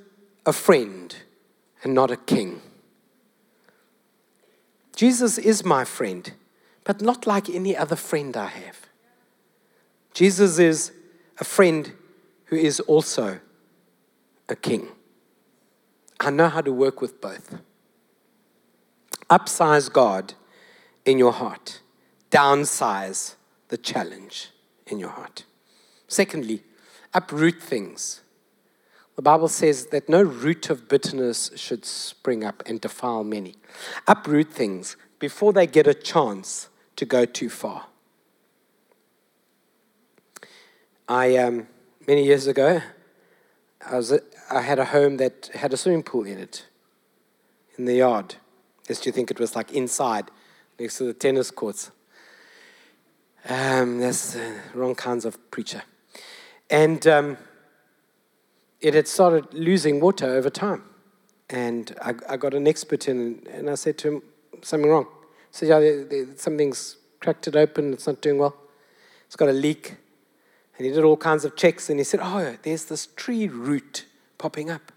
a 0.45 0.53
friend 0.53 1.15
and 1.83 1.93
not 1.93 2.09
a 2.09 2.17
king. 2.17 2.61
Jesus 4.95 5.37
is 5.37 5.63
my 5.63 5.83
friend, 5.83 6.31
but 6.83 7.01
not 7.01 7.27
like 7.27 7.49
any 7.49 7.75
other 7.75 7.95
friend 7.95 8.35
I 8.35 8.47
have. 8.47 8.87
Jesus 10.13 10.57
is 10.57 10.91
a 11.37 11.43
friend 11.43 11.91
who 12.45 12.55
is 12.55 12.79
also 12.79 13.39
a 14.49 14.55
king. 14.55 14.87
I 16.19 16.31
know 16.31 16.49
how 16.49 16.61
to 16.61 16.71
work 16.71 17.01
with 17.01 17.21
both. 17.21 17.59
Upsize 19.29 19.91
God 19.91 20.33
in 21.05 21.17
your 21.17 21.33
heart, 21.33 21.81
downsize 22.31 23.35
the 23.69 23.77
challenge 23.77 24.51
in 24.85 24.99
your 24.99 25.09
heart. 25.09 25.43
Secondly, 26.07 26.63
uproot 27.13 27.61
things. 27.61 28.21
The 29.15 29.21
Bible 29.21 29.47
says 29.47 29.87
that 29.87 30.07
no 30.07 30.21
root 30.21 30.69
of 30.69 30.87
bitterness 30.87 31.51
should 31.55 31.85
spring 31.85 32.43
up 32.43 32.61
and 32.65 32.79
defile 32.79 33.23
many. 33.23 33.55
Uproot 34.07 34.53
things 34.53 34.95
before 35.19 35.51
they 35.51 35.67
get 35.67 35.87
a 35.87 35.93
chance 35.93 36.69
to 36.95 37.05
go 37.05 37.25
too 37.25 37.49
far. 37.49 37.87
I, 41.09 41.37
um, 41.37 41.67
many 42.07 42.25
years 42.25 42.47
ago, 42.47 42.81
I, 43.85 43.95
was, 43.95 44.19
I 44.51 44.61
had 44.61 44.77
a 44.77 44.85
home 44.85 45.17
that 45.17 45.49
had 45.53 45.73
a 45.73 45.77
swimming 45.77 46.03
pool 46.03 46.25
in 46.25 46.37
it, 46.37 46.65
in 47.77 47.85
the 47.85 47.95
yard. 47.95 48.35
Lest 48.87 49.05
you 49.05 49.11
think 49.11 49.31
it 49.31 49.39
was 49.39 49.55
like 49.55 49.71
inside, 49.71 50.31
next 50.79 50.97
to 50.97 51.03
the 51.03 51.13
tennis 51.13 51.51
courts. 51.51 51.91
Um, 53.49 53.99
that's 53.99 54.33
the 54.33 54.55
wrong 54.73 54.95
kinds 54.95 55.25
of 55.25 55.51
preacher. 55.51 55.83
And 56.69 57.05
um, 57.07 57.37
it 58.81 58.93
had 58.93 59.07
started 59.07 59.53
losing 59.53 59.99
water 59.99 60.25
over 60.25 60.49
time. 60.49 60.83
And 61.49 61.95
I, 62.01 62.13
I 62.29 62.37
got 62.37 62.53
an 62.53 62.67
expert 62.67 63.07
in, 63.07 63.47
and 63.49 63.69
I 63.69 63.75
said 63.75 63.97
to 63.99 64.07
him, 64.07 64.21
something 64.61 64.89
wrong. 64.89 65.07
Said, 65.51 65.69
yeah, 65.69 66.25
something's 66.35 66.97
cracked 67.19 67.47
it 67.47 67.55
open, 67.55 67.93
it's 67.93 68.05
not 68.05 68.21
doing 68.21 68.37
well. 68.37 68.55
It's 69.25 69.35
got 69.35 69.49
a 69.49 69.53
leak. 69.53 69.95
And 70.77 70.85
he 70.85 70.91
did 70.91 71.03
all 71.03 71.17
kinds 71.17 71.45
of 71.45 71.55
checks, 71.55 71.89
and 71.89 71.99
he 71.99 72.03
said, 72.03 72.19
oh, 72.21 72.57
there's 72.63 72.85
this 72.85 73.07
tree 73.15 73.47
root 73.47 74.05
popping 74.37 74.69
up, 74.69 74.91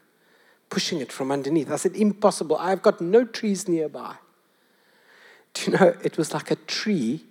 pushing 0.71 1.01
it 1.01 1.13
from 1.13 1.31
underneath. 1.31 1.71
I 1.71 1.77
said, 1.77 1.97
impossible. 1.97 2.57
I've 2.57 2.81
got 2.81 3.01
no 3.01 3.25
trees 3.25 3.69
nearby. 3.69 4.15
Do 5.53 5.71
you 5.71 5.77
know, 5.77 5.95
it 6.03 6.17
was 6.17 6.33
like 6.33 6.51
a 6.51 6.57
tree 6.57 7.25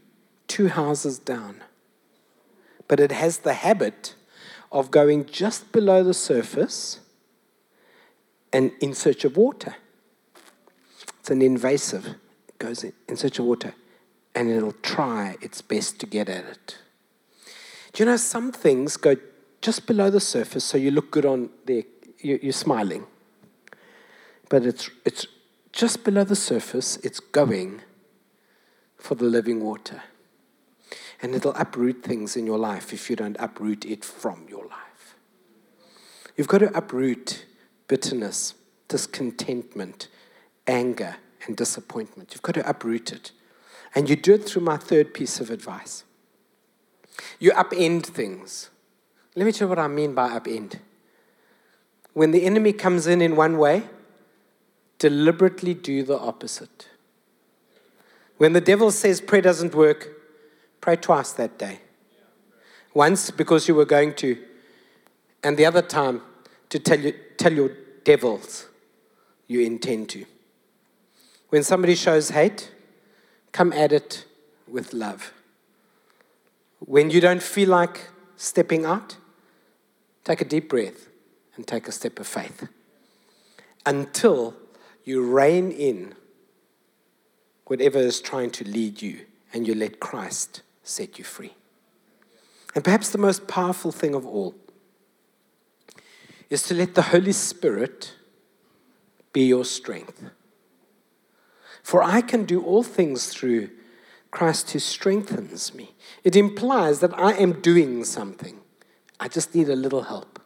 two 0.48 0.68
houses 0.68 1.18
down. 1.18 1.62
But 2.88 3.00
it 3.00 3.12
has 3.12 3.40
the 3.40 3.54
habit 3.54 4.16
of 4.72 4.92
going 4.92 5.26
just 5.26 5.72
below 5.72 6.04
the 6.04 6.14
surface 6.14 7.00
and 8.52 8.72
in 8.82 8.94
search 8.94 9.24
of 9.24 9.38
water. 9.38 9.76
It's 11.20 11.30
an 11.30 11.42
invasive, 11.42 12.08
it 12.48 12.60
goes 12.60 12.84
in 12.84 13.16
search 13.16 13.40
of 13.40 13.46
water, 13.46 13.74
and 14.36 14.50
it'll 14.50 14.74
try 14.82 15.38
its 15.42 15.62
best 15.62 16.00
to 16.00 16.06
get 16.06 16.28
at 16.30 16.46
it. 16.46 16.78
Do 17.94 18.04
you 18.04 18.10
know 18.10 18.18
some 18.18 18.52
things 18.52 18.98
go 18.98 19.16
just 19.62 19.86
below 19.86 20.10
the 20.10 20.20
surface 20.20 20.64
so 20.64 20.78
you 20.78 20.92
look 20.92 21.12
good 21.12 21.26
on 21.26 21.50
there, 21.66 21.84
you're 22.20 22.52
smiling. 22.54 23.06
But 24.50 24.66
it's, 24.66 24.90
it's 25.06 25.28
just 25.72 26.04
below 26.04 26.24
the 26.24 26.36
surface, 26.36 26.98
it's 26.98 27.20
going 27.20 27.82
for 28.98 29.16
the 29.16 29.26
living 29.26 29.64
water. 29.64 30.04
And 31.22 31.36
it'll 31.36 31.54
uproot 31.54 32.04
things 32.04 32.36
in 32.36 32.46
your 32.46 32.58
life 32.58 32.92
if 32.92 33.10
you 33.10 33.16
don't 33.16 33.38
uproot 33.40 33.86
it 33.86 34.04
from 34.04 34.48
your 34.50 34.66
life. 34.66 35.16
You've 36.36 36.48
got 36.48 36.60
to 36.60 36.76
uproot 36.76 37.46
bitterness, 37.88 38.56
discontentment, 38.88 40.08
anger, 40.66 41.18
and 41.46 41.56
disappointment. 41.56 42.34
You've 42.34 42.42
got 42.42 42.56
to 42.56 42.68
uproot 42.68 43.12
it. 43.12 43.32
And 43.94 44.10
you 44.10 44.16
do 44.16 44.36
it 44.36 44.46
through 44.46 44.62
my 44.64 44.78
third 44.78 45.14
piece 45.14 45.40
of 45.40 45.50
advice. 45.50 46.04
You 47.40 47.52
upend 47.52 48.06
things. 48.06 48.70
Let 49.36 49.46
me 49.46 49.52
tell 49.52 49.68
you 49.68 49.70
what 49.70 49.80
I 49.80 49.88
mean 49.88 50.14
by 50.14 50.30
upend. 50.30 50.80
When 52.14 52.32
the 52.32 52.46
enemy 52.46 52.74
comes 52.74 53.08
in 53.08 53.22
in 53.22 53.36
one 53.36 53.58
way, 53.58 53.84
deliberately 55.00 55.74
do 55.74 56.04
the 56.04 56.18
opposite. 56.18 56.88
When 58.38 58.54
the 58.54 58.62
devil 58.62 58.92
says 58.92 59.20
prayer 59.20 59.42
doesn't 59.42 59.74
work, 59.74 60.20
Pray 60.82 60.96
twice 60.96 61.34
that 61.34 61.58
day. 61.58 61.80
Once 62.94 63.32
because 63.32 63.68
you 63.68 63.76
were 63.76 63.86
going 63.86 64.14
to, 64.16 64.38
and 65.44 65.58
the 65.58 65.66
other 65.66 65.82
time 65.82 66.22
to 66.70 66.80
tell, 66.80 67.00
you, 67.00 67.14
tell 67.38 67.54
your 67.54 67.72
devils 68.04 68.68
you 69.48 69.62
intend 69.62 70.10
to. 70.10 70.26
When 71.50 71.64
somebody 71.64 71.96
shows 71.96 72.30
hate, 72.30 72.72
come 73.52 73.74
at 73.74 73.92
it 73.92 74.26
with 74.68 74.94
love. 74.94 75.34
When 76.80 77.10
you 77.10 77.20
don't 77.20 77.44
feel 77.44 77.70
like 77.70 78.10
stepping 78.38 78.86
out, 78.86 79.18
take 80.24 80.42
a 80.42 80.46
deep 80.46 80.70
breath 80.70 81.10
and 81.56 81.68
take 81.68 81.88
a 81.88 81.92
step 81.92 82.20
of 82.20 82.28
faith 82.28 82.68
until 83.86 84.56
you 85.10 85.24
rein 85.24 85.72
in 85.72 86.14
whatever 87.66 87.98
is 87.98 88.22
trying 88.22 88.52
to 88.52 88.64
lead 88.64 89.02
you 89.02 89.26
and 89.52 89.68
you 89.68 89.74
let 89.74 90.00
Christ 90.00 90.62
set 90.84 91.18
you 91.18 91.26
free. 91.26 91.56
And 92.76 92.84
perhaps 92.84 93.10
the 93.10 93.18
most 93.18 93.48
powerful 93.48 93.92
thing 93.92 94.14
of 94.14 94.24
all 94.24 94.54
is 96.52 96.62
to 96.64 96.76
let 96.76 96.94
the 96.94 97.02
Holy 97.02 97.32
Spirit 97.32 98.14
be 99.34 99.46
your 99.46 99.66
strength. 99.66 100.30
For 101.82 102.04
I 102.04 102.22
can 102.22 102.46
do 102.46 102.62
all 102.62 102.84
things 102.84 103.30
through 103.30 103.72
Christ 104.30 104.70
who 104.72 104.80
strengthens 104.80 105.74
me. 105.74 105.96
It 106.24 106.36
implies 106.36 107.00
that 107.00 107.18
I 107.18 107.34
am 107.34 107.62
doing 107.62 108.04
something. 108.04 108.60
I 109.20 109.28
just 109.28 109.56
need 109.56 109.70
a 109.70 109.76
little 109.76 110.04
help. 110.04 110.40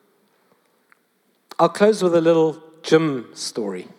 I'll 1.59 1.67
close 1.67 2.01
with 2.01 2.15
a 2.15 2.21
little 2.21 2.63
gym 2.81 3.29
story 3.33 3.89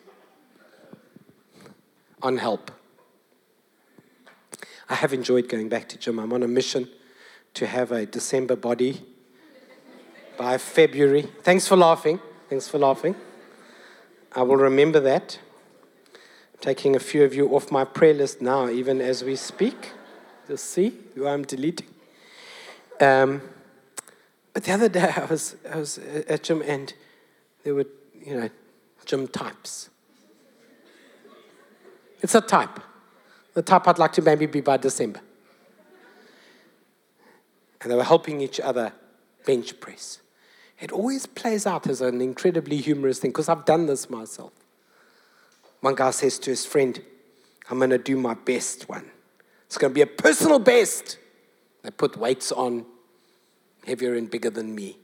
on 2.24 2.38
help. 2.38 2.70
I 4.88 4.94
have 4.94 5.12
enjoyed 5.12 5.48
going 5.48 5.68
back 5.68 5.88
to 5.90 5.98
gym. 5.98 6.18
I'm 6.18 6.32
on 6.32 6.42
a 6.42 6.48
mission 6.48 6.88
to 7.52 7.66
have 7.66 7.92
a 7.92 8.06
December 8.06 8.56
body 8.56 9.02
by 10.36 10.58
February. 10.58 11.28
Thanks 11.42 11.68
for 11.68 11.76
laughing. 11.76 12.18
Thanks 12.48 12.66
for 12.66 12.78
laughing. 12.78 13.14
I 14.32 14.42
will 14.42 14.56
remember 14.56 15.00
that. 15.00 15.38
I'm 16.14 16.60
taking 16.60 16.96
a 16.96 16.98
few 16.98 17.24
of 17.24 17.34
you 17.34 17.54
off 17.54 17.70
my 17.70 17.84
prayer 17.84 18.14
list 18.14 18.40
now, 18.40 18.68
even 18.68 19.00
as 19.00 19.22
we 19.22 19.36
speak. 19.36 19.92
Just 20.48 20.64
see 20.64 20.94
who 21.14 21.26
I'm 21.26 21.44
deleting. 21.44 21.88
Um, 23.00 23.42
but 24.54 24.64
the 24.64 24.72
other 24.72 24.88
day 24.88 25.12
I 25.16 25.26
was, 25.26 25.56
I 25.70 25.76
was 25.76 25.98
at 25.98 26.42
gym 26.42 26.62
and 26.66 26.92
there 27.64 27.74
were, 27.74 27.86
you 28.24 28.34
know, 28.36 28.48
gym 29.04 29.28
types. 29.28 29.90
It's 32.24 32.34
a 32.34 32.40
type 32.40 32.80
the 33.52 33.60
type 33.60 33.86
I'd 33.86 33.98
like 33.98 34.12
to 34.14 34.22
maybe 34.22 34.46
be 34.46 34.62
by 34.62 34.78
December. 34.78 35.20
And 37.82 37.92
they 37.92 37.94
were 37.94 38.02
helping 38.02 38.40
each 38.40 38.58
other 38.58 38.94
bench 39.46 39.78
press. 39.78 40.20
It 40.80 40.90
always 40.90 41.26
plays 41.26 41.66
out 41.66 41.86
as 41.86 42.00
an 42.00 42.22
incredibly 42.22 42.78
humorous 42.78 43.18
thing 43.20 43.30
because 43.30 43.50
I've 43.50 43.66
done 43.66 43.84
this 43.84 44.08
myself. 44.08 44.52
One 45.82 45.94
guy 45.94 46.10
says 46.12 46.38
to 46.40 46.50
his 46.50 46.64
friend, 46.64 46.98
I'm 47.70 47.76
going 47.76 47.90
to 47.90 47.98
do 47.98 48.16
my 48.16 48.32
best 48.32 48.88
one. 48.88 49.04
It's 49.66 49.76
going 49.76 49.92
to 49.92 49.94
be 49.94 50.00
a 50.00 50.06
personal 50.06 50.58
best. 50.58 51.18
They 51.82 51.90
put 51.90 52.16
weights 52.16 52.50
on 52.50 52.86
heavier 53.86 54.14
and 54.14 54.30
bigger 54.30 54.48
than 54.48 54.74
me. 54.74 54.96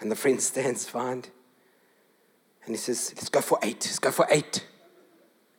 And 0.00 0.10
the 0.10 0.16
friend 0.16 0.40
stands 0.50 0.88
fine. 0.88 1.24
And 2.64 2.70
he 2.70 2.76
says, 2.76 3.12
Let's 3.14 3.28
go 3.28 3.42
for 3.42 3.58
eight. 3.62 3.84
Let's 3.84 3.98
go 3.98 4.10
for 4.10 4.26
eight. 4.30 4.64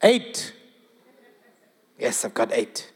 Eight. 0.04 0.54
Yes, 2.00 2.26
I've 2.26 2.34
got 2.34 2.52
eight. 2.52 2.92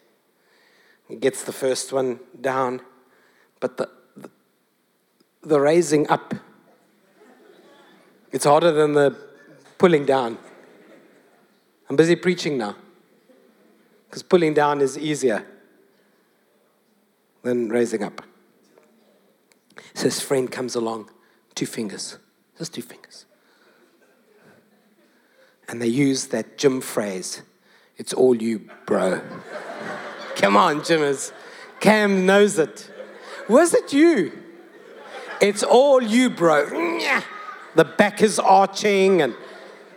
He 1.07 1.15
gets 1.15 1.43
the 1.43 1.51
first 1.51 1.93
one 1.93 2.19
down, 2.41 2.81
but 3.59 3.77
the, 3.77 3.89
the, 4.17 4.29
the 5.43 5.59
raising 5.59 6.09
up, 6.09 6.33
it's 8.31 8.45
harder 8.45 8.71
than 8.71 8.93
the 8.93 9.15
pulling 9.77 10.05
down. 10.05 10.39
I'm 11.89 11.95
busy 11.95 12.15
preaching 12.15 12.57
now 12.57 12.75
because 14.09 14.23
pulling 14.23 14.55
down 14.55 14.81
is 14.81 14.97
easier 14.97 15.45
than 17.43 17.69
raising 17.69 18.03
up. 18.03 18.23
So 19.93 20.05
his 20.05 20.19
friend 20.19 20.51
comes 20.51 20.73
along, 20.73 21.11
two 21.53 21.67
fingers, 21.67 22.17
just 22.57 22.73
two 22.73 22.81
fingers. 22.81 23.25
And 25.67 25.82
they 25.82 25.88
use 25.88 26.28
that 26.28 26.58
gym 26.58 26.82
phrase 26.82 27.41
it's 27.97 28.13
all 28.13 28.36
you, 28.36 28.69
bro. 28.86 29.21
Come 30.36 30.58
on, 30.58 30.82
gymmers. 30.82 31.32
Cam 31.80 32.25
knows 32.25 32.60
it. 32.60 32.91
Was 33.47 33.73
it 33.73 33.93
you? 33.93 34.38
It's 35.41 35.63
all 35.63 36.01
you, 36.01 36.30
bro. 36.30 36.65
The 37.75 37.86
back 37.86 38.21
is 38.21 38.39
arching 38.39 39.21
and 39.21 39.36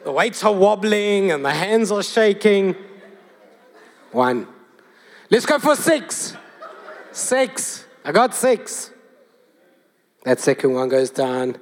the 0.05 0.13
weights 0.13 0.45
are 0.45 0.53
wobbling 0.53 1.33
and 1.33 1.45
the 1.45 1.53
hands 1.53 1.91
are 1.91 2.03
shaking. 2.03 2.77
One. 4.13 4.47
Let's 5.31 5.47
go 5.47 5.59
for 5.59 5.77
six. 5.77 6.37
Six. 7.13 7.85
I 8.05 8.13
got 8.13 8.35
six. 8.35 8.93
That 10.25 10.41
second 10.41 10.73
one 10.73 10.89
goes 10.89 11.11
down. 11.11 11.59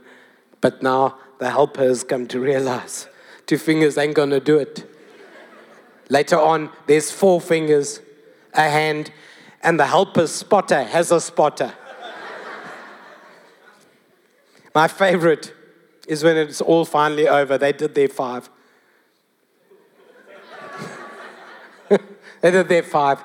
But 0.61 0.83
now 0.83 1.19
the 1.39 1.51
helpers 1.51 2.05
come 2.05 2.27
to 2.29 2.41
realize 2.41 3.09
two 3.47 3.59
fingers 3.59 3.97
ain't 3.97 4.15
gonna 4.15 4.41
do 4.41 4.59
it. 4.59 4.85
Later 6.09 6.39
on, 6.39 6.71
there's 6.87 7.11
four 7.11 7.41
fingers, 7.41 8.01
a 8.55 8.69
hand, 8.69 9.11
and 9.63 9.81
the 9.81 9.87
helper's 9.87 10.33
spotter 10.33 10.85
has 10.85 11.11
a 11.11 11.21
spotter. 11.21 11.73
My 14.75 14.89
favorite 14.89 15.55
is 16.07 16.23
when 16.23 16.37
it's 16.37 16.61
all 16.61 16.85
finally 16.85 17.27
over. 17.27 17.59
They 17.59 17.73
did 17.73 17.95
their 17.95 18.09
five. 18.09 18.51
they 21.89 22.51
did 22.51 22.69
their 22.69 22.83
five. 22.83 23.25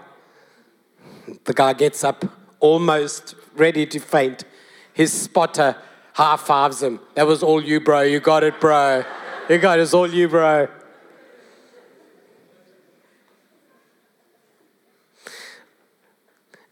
The 1.44 1.54
guy 1.54 1.74
gets 1.74 2.04
up, 2.04 2.26
almost 2.60 3.36
ready 3.56 3.86
to 3.86 4.00
faint. 4.00 4.44
His 4.94 5.14
spotter 5.14 5.76
high 6.14 6.38
fives 6.38 6.82
him. 6.82 7.00
That 7.16 7.28
was 7.28 7.44
all 7.44 7.62
you, 7.62 7.80
bro. 7.80 8.02
You 8.02 8.20
got 8.20 8.44
it, 8.44 8.60
bro. 8.60 9.04
You 9.50 9.58
got. 9.58 9.80
It's 9.80 9.94
all 9.94 10.08
you, 10.08 10.28
bro. 10.28 10.68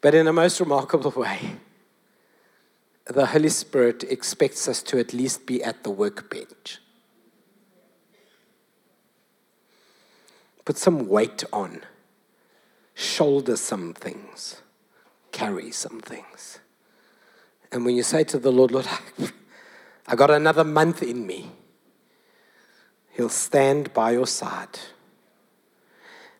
But 0.01 0.15
in 0.15 0.27
a 0.27 0.34
most 0.34 0.60
remarkable 0.60 1.12
way, 1.12 1.58
the 3.05 3.25
Holy 3.25 3.49
Spirit 3.49 4.03
expects 4.03 4.67
us 4.67 4.82
to 4.84 4.99
at 4.99 5.13
least 5.13 5.45
be 5.45 5.63
at 5.63 5.84
the 5.84 5.89
workbench. 5.89 6.79
Put 10.63 10.77
some 10.77 11.08
weight 11.10 11.43
on, 11.51 11.82
shoulder 12.93 13.58
some 13.58 13.93
things, 13.93 14.62
carry 15.32 15.71
some 15.71 15.99
things. 15.99 16.60
And 17.71 17.84
when 17.84 17.95
you 17.95 18.03
say 18.03 18.23
to 18.25 18.39
the 18.39 18.51
Lord, 18.51 18.71
Lord, 18.71 18.88
I 20.08 20.15
got 20.15 20.29
another 20.29 20.63
month 20.63 21.03
in 21.03 21.25
me, 21.25 21.51
He'll 23.19 23.27
stand 23.27 23.93
by 23.93 24.12
your 24.12 24.25
side 24.25 24.79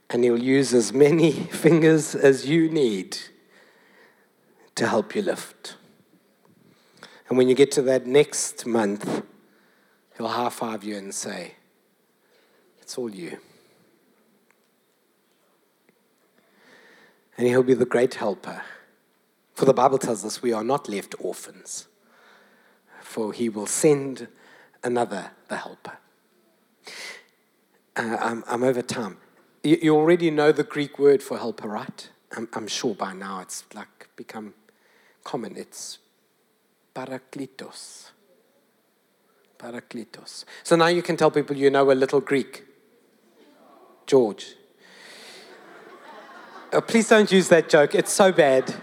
and 0.10 0.24
He'll 0.24 0.42
use 0.42 0.74
as 0.74 0.94
many 0.94 1.32
fingers 1.52 2.16
as 2.16 2.48
you 2.48 2.70
need 2.70 3.18
to 4.76 4.88
help 4.88 5.14
you 5.14 5.22
lift. 5.22 5.76
And 7.28 7.38
when 7.38 7.50
you 7.50 7.54
get 7.54 7.70
to 7.74 7.82
that 7.82 8.08
next 8.08 8.66
month, 8.66 9.24
he'll 10.18 10.30
high 10.30 10.48
five 10.48 10.86
you 10.86 10.96
and 10.96 11.14
say, 11.14 11.56
It's 12.82 12.98
all 12.98 13.14
you. 13.14 13.40
And 17.38 17.46
he'll 17.46 17.62
be 17.62 17.74
the 17.74 17.86
great 17.86 18.14
helper. 18.14 18.62
For 19.54 19.66
the 19.66 19.74
Bible 19.74 19.98
tells 19.98 20.24
us 20.24 20.42
we 20.42 20.54
are 20.54 20.64
not 20.64 20.88
left 20.88 21.14
orphans, 21.20 21.90
for 23.02 23.34
he 23.34 23.50
will 23.50 23.68
send 23.68 24.30
another, 24.82 25.32
the 25.50 25.58
helper. 25.58 25.98
Uh, 28.00 28.16
I'm, 28.22 28.44
I'm, 28.48 28.64
over 28.64 28.82
time. 28.82 29.18
You, 29.62 29.78
you, 29.82 29.96
already 29.96 30.32
know 30.32 30.54
the 30.54 30.64
Greek 30.64 30.98
word 30.98 31.22
for 31.22 31.38
helper, 31.38 31.68
right? 31.68 32.10
I'm, 32.38 32.48
I'm 32.54 32.68
sure 32.68 32.96
by 32.96 33.12
now 33.14 33.42
it's 33.42 33.66
like 33.74 34.08
become 34.16 34.54
common. 35.26 35.58
It's 35.58 35.98
Parakletos. 36.96 38.12
Parakletos. 39.58 40.46
So 40.64 40.78
now 40.78 40.88
you 40.88 41.02
can 41.02 41.18
tell 41.18 41.30
people 41.30 41.58
you 41.58 41.70
know 41.70 41.92
a 41.92 41.94
little 41.94 42.22
Greek. 42.22 42.64
George. 44.08 44.56
Oh, 46.72 46.80
please 46.80 47.10
don't 47.10 47.30
use 47.30 47.50
that 47.50 47.68
joke. 47.68 47.96
It's 47.96 48.14
so 48.14 48.32
bad. 48.32 48.74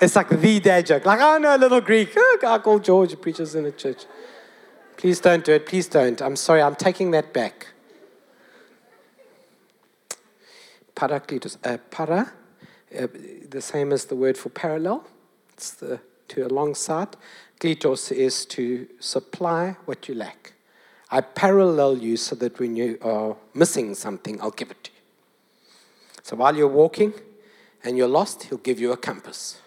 It's 0.00 0.16
like 0.16 0.30
the 0.30 0.58
dad 0.58 0.86
joke. 0.86 1.04
Like, 1.04 1.20
oh, 1.20 1.36
no, 1.36 1.54
a 1.54 1.58
little 1.58 1.82
Greek. 1.82 2.14
Oh, 2.16 2.38
guy 2.40 2.58
called 2.58 2.82
George 2.82 3.20
preaches 3.20 3.54
in 3.54 3.66
a 3.66 3.72
church. 3.72 4.06
Please 4.96 5.20
don't 5.20 5.44
do 5.44 5.52
it. 5.52 5.66
Please 5.66 5.86
don't. 5.86 6.22
I'm 6.22 6.36
sorry. 6.36 6.62
I'm 6.62 6.76
taking 6.76 7.10
that 7.10 7.34
back. 7.34 7.68
Parakletos. 11.02 11.56
Uh, 11.64 11.78
para, 11.90 12.32
uh, 12.96 13.06
the 13.50 13.60
same 13.60 13.92
as 13.92 14.04
the 14.04 14.14
word 14.14 14.38
for 14.38 14.50
parallel. 14.50 15.04
It's 15.54 15.72
the 15.72 15.98
to 16.28 16.46
alongside. 16.46 17.16
Kletos 17.58 18.12
is 18.12 18.46
to 18.46 18.86
supply 19.00 19.76
what 19.84 20.06
you 20.06 20.14
lack. 20.14 20.52
I 21.10 21.22
parallel 21.22 21.98
you 21.98 22.16
so 22.16 22.36
that 22.36 22.60
when 22.60 22.76
you 22.76 22.98
are 23.02 23.36
missing 23.52 23.96
something, 23.96 24.40
I'll 24.40 24.52
give 24.52 24.70
it 24.70 24.84
to 24.84 24.90
you. 24.92 25.00
So 26.22 26.36
while 26.36 26.54
you're 26.56 26.68
walking 26.68 27.14
and 27.82 27.98
you're 27.98 28.06
lost, 28.06 28.44
he'll 28.44 28.58
give 28.58 28.78
you 28.78 28.92
a 28.92 28.96
compass. 28.96 29.60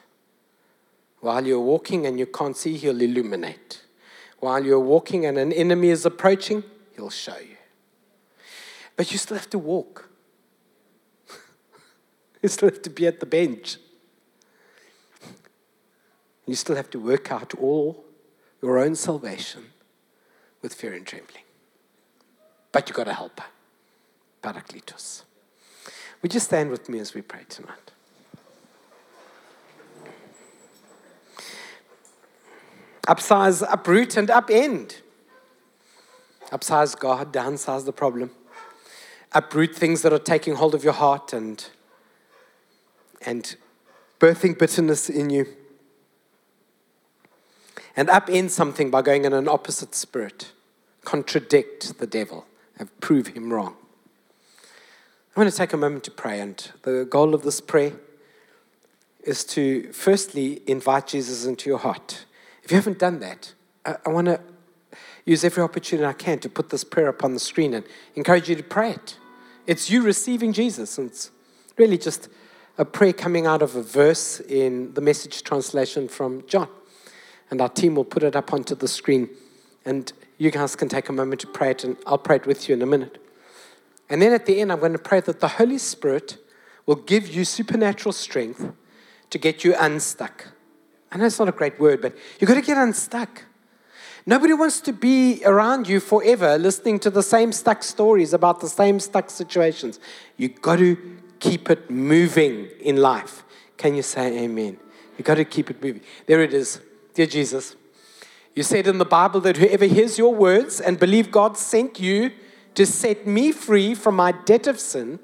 While 1.20 1.46
you're 1.46 1.60
walking 1.60 2.06
and 2.06 2.18
you 2.18 2.28
can't 2.28 2.56
see, 2.56 2.78
he'll 2.78 3.02
illuminate. 3.02 3.84
While 4.40 4.64
you're 4.64 4.80
walking 4.80 5.26
and 5.26 5.38
an 5.38 5.52
enemy 5.52 5.90
is 5.90 6.06
approaching, 6.06 6.64
he'll 6.96 7.10
show 7.10 7.38
you. 7.38 7.58
But 8.96 9.12
you 9.12 9.18
still 9.18 9.36
have 9.36 9.50
to 9.50 9.60
walk. 9.60 10.10
You 12.46 12.50
still 12.50 12.70
have 12.70 12.84
to 12.84 12.92
be 12.92 13.08
at 13.08 13.20
the 13.20 13.26
bench. 13.26 13.78
You 16.46 16.54
still 16.54 16.76
have 16.76 16.92
to 16.92 17.00
work 17.00 17.32
out 17.32 17.56
all 17.56 18.06
your 18.62 18.78
own 18.78 18.94
salvation 18.94 19.64
with 20.62 20.72
fear 20.72 20.94
and 20.94 21.08
trembling. 21.08 21.42
But 22.72 22.88
you've 22.88 22.96
got 22.96 23.08
a 23.08 23.14
helper, 23.14 23.46
Parakletos. 24.44 25.24
Would 26.22 26.36
you 26.36 26.40
stand 26.40 26.70
with 26.70 26.88
me 26.88 27.00
as 27.00 27.16
we 27.16 27.24
pray 27.24 27.46
tonight? 27.50 27.92
Upsize, 33.08 33.66
uproot, 33.68 34.18
and 34.18 34.28
upend. 34.28 35.02
Upsize 36.52 36.96
God, 37.00 37.34
downsize 37.34 37.86
the 37.86 37.94
problem. 37.94 38.30
Uproot 39.32 39.76
things 39.76 40.04
that 40.04 40.14
are 40.14 40.20
taking 40.20 40.54
hold 40.56 40.76
of 40.76 40.84
your 40.84 40.94
heart 40.94 41.34
and, 41.34 41.66
and 43.26 43.56
birthing 44.20 44.58
bitterness 44.58 45.10
in 45.10 45.30
you 45.30 45.48
and 47.96 48.08
upend 48.10 48.50
something 48.50 48.92
by 48.92 49.02
going 49.02 49.26
in 49.26 49.34
an 49.34 49.48
opposite 49.48 49.96
spirit, 49.96 50.52
contradict 51.04 51.98
the 51.98 52.08
devil, 52.08 52.46
and 52.78 52.90
prove 53.00 53.28
him 53.28 53.54
wrong. 53.54 53.76
I'm 55.36 55.42
going 55.42 55.50
to 55.50 55.58
take 55.58 55.74
a 55.74 55.78
moment 55.78 56.04
to 56.06 56.12
pray, 56.12 56.40
and 56.40 56.72
the 56.84 57.06
goal 57.10 57.34
of 57.34 57.44
this 57.44 57.62
prayer 57.62 57.94
is 59.24 59.44
to 59.46 59.92
firstly 59.92 60.62
invite 60.68 61.08
Jesus 61.08 61.46
into 61.46 61.70
your 61.70 61.80
heart. 61.80 62.26
If 62.64 62.72
you 62.72 62.78
haven't 62.78 63.00
done 63.00 63.20
that, 63.20 63.54
I, 63.86 63.96
I 64.06 64.10
want 64.10 64.28
to 64.28 64.40
use 65.26 65.44
every 65.44 65.64
opportunity 65.64 66.06
I 66.06 66.14
can 66.14 66.40
to 66.40 66.50
put 66.50 66.70
this 66.70 66.84
prayer 66.84 67.10
up 67.10 67.24
on 67.24 67.34
the 67.34 67.40
screen 67.40 67.74
and 67.74 67.86
encourage 68.16 68.48
you 68.48 68.56
to 68.56 68.64
pray 68.64 68.92
it. 68.92 69.18
It's 69.66 69.90
you 69.90 70.04
receiving 70.04 70.54
Jesus, 70.54 70.98
and 70.98 71.10
it's 71.10 71.32
really 71.78 71.98
just 71.98 72.30
a 72.78 72.86
prayer 72.86 73.14
coming 73.14 73.46
out 73.46 73.62
of 73.62 73.76
a 73.76 73.82
verse 73.82 74.40
in 74.42 74.94
the 74.94 75.02
message 75.02 75.44
translation 75.44 76.08
from 76.08 76.46
John 76.48 76.68
and 77.52 77.62
our 77.62 77.70
team 77.70 77.96
will 77.96 78.06
put 78.06 78.24
it 78.24 78.36
up 78.36 78.54
onto 78.54 78.76
the 78.76 78.88
screen. 78.88 79.30
And 79.86 80.12
you 80.38 80.52
guys 80.52 80.76
can 80.76 80.90
take 80.90 81.10
a 81.10 81.14
moment 81.14 81.42
to 81.42 81.48
pray 81.48 81.72
it, 81.72 81.84
and 81.84 81.98
I'll 82.06 82.18
pray 82.18 82.38
it 82.38 82.46
with 82.46 82.68
you 82.68 82.76
in 82.76 82.82
a 82.82 82.86
minute. 82.86 83.22
And 84.10 84.22
then 84.22 84.34
at 84.34 84.46
the 84.46 84.60
end, 84.60 84.72
I'm 84.72 84.80
going 84.80 84.94
to 84.94 85.00
pray 85.00 85.20
that 85.22 85.40
the 85.40 85.48
Holy 85.48 85.78
Spirit 85.78 86.38
will 86.86 86.96
give 86.96 87.28
you 87.28 87.46
supernatural 87.46 88.14
strength 88.14 88.72
to 89.30 89.38
get 89.38 89.64
you 89.64 89.76
unstuck. 89.80 90.48
I 91.12 91.18
know 91.18 91.26
it's 91.26 91.40
not 91.40 91.50
a 91.50 91.54
great 91.54 91.80
word, 91.80 92.02
but 92.02 92.16
you've 92.40 92.48
got 92.48 92.56
to 92.56 92.62
get 92.62 92.78
unstuck. 92.78 93.44
Nobody 94.28 94.54
wants 94.54 94.82
to 94.82 94.92
be 94.92 95.44
around 95.46 95.88
you 95.88 96.00
forever 96.00 96.58
listening 96.58 97.00
to 97.02 97.12
the 97.12 97.22
same 97.22 97.52
stuck 97.52 97.84
stories 97.84 98.34
about 98.34 98.60
the 98.60 98.68
same 98.68 99.00
stuck 99.00 99.30
situations. 99.30 100.00
You've 100.36 100.62
got 100.62 100.78
to 100.78 100.98
keep 101.40 101.70
it 101.70 101.90
moving 101.90 102.68
in 102.80 102.98
life. 102.98 103.44
Can 103.78 103.96
you 103.96 104.02
say 104.02 104.44
amen? 104.44 104.78
You 105.18 105.24
got 105.24 105.36
to 105.36 105.46
keep 105.46 105.70
it 105.70 105.82
moving. 105.82 106.02
There 106.26 106.42
it 106.42 106.54
is. 106.54 106.82
Dear 107.14 107.28
Jesus, 107.28 107.76
you 108.54 108.64
said 108.64 108.88
in 108.88 108.98
the 108.98 109.06
Bible 109.06 109.40
that 109.42 109.58
whoever 109.58 109.86
hears 109.86 110.18
your 110.18 110.34
words 110.34 110.82
and 110.82 111.00
believe 111.00 111.32
God 111.32 111.58
sent 111.58 112.00
you 112.00 112.32
to 112.76 112.86
set 112.86 113.26
me 113.26 113.52
free 113.52 113.96
from 113.96 114.16
my 114.16 114.32
debt 114.32 114.68
of 114.68 114.80
sin 114.80 115.20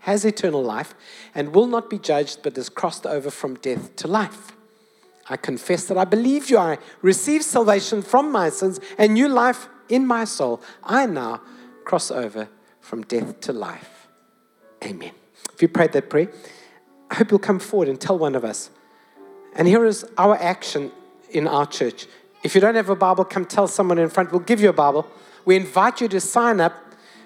has 0.00 0.24
eternal 0.24 0.62
life 0.62 0.94
and 1.34 1.54
will 1.54 1.66
not 1.66 1.88
be 1.88 1.98
judged 1.98 2.42
but 2.42 2.58
is 2.58 2.68
crossed 2.68 3.06
over 3.06 3.30
from 3.30 3.54
death 3.56 3.94
to 3.96 4.08
life. 4.08 4.52
I 5.28 5.36
confess 5.36 5.86
that 5.86 5.96
I 5.96 6.04
believe 6.04 6.50
you. 6.50 6.58
I 6.58 6.78
receive 7.00 7.42
salvation 7.42 8.02
from 8.02 8.32
my 8.32 8.50
sins 8.50 8.80
and 8.98 9.14
new 9.14 9.28
life 9.28 9.68
in 9.88 10.06
my 10.06 10.24
soul. 10.24 10.60
I 10.82 11.06
now 11.06 11.40
cross 11.84 12.10
over 12.10 12.48
from 12.80 13.02
death 13.02 13.40
to 13.42 13.52
life. 13.52 14.08
Amen. 14.84 15.12
You 15.62 15.68
prayed 15.68 15.92
that 15.92 16.10
prayer, 16.10 16.28
I 17.10 17.14
hope 17.14 17.30
you'll 17.30 17.38
come 17.38 17.60
forward 17.60 17.88
and 17.88 18.00
tell 18.00 18.18
one 18.18 18.34
of 18.34 18.44
us. 18.44 18.70
And 19.54 19.68
here 19.68 19.84
is 19.84 20.04
our 20.18 20.36
action 20.36 20.90
in 21.30 21.46
our 21.46 21.66
church. 21.66 22.06
If 22.42 22.54
you 22.54 22.60
don't 22.60 22.74
have 22.74 22.88
a 22.88 22.96
Bible, 22.96 23.24
come 23.24 23.44
tell 23.44 23.68
someone 23.68 23.98
in 23.98 24.08
front. 24.08 24.32
We'll 24.32 24.40
give 24.40 24.60
you 24.60 24.70
a 24.70 24.72
Bible. 24.72 25.06
We 25.44 25.54
invite 25.56 26.00
you 26.00 26.08
to 26.08 26.20
sign 26.20 26.60
up 26.60 26.74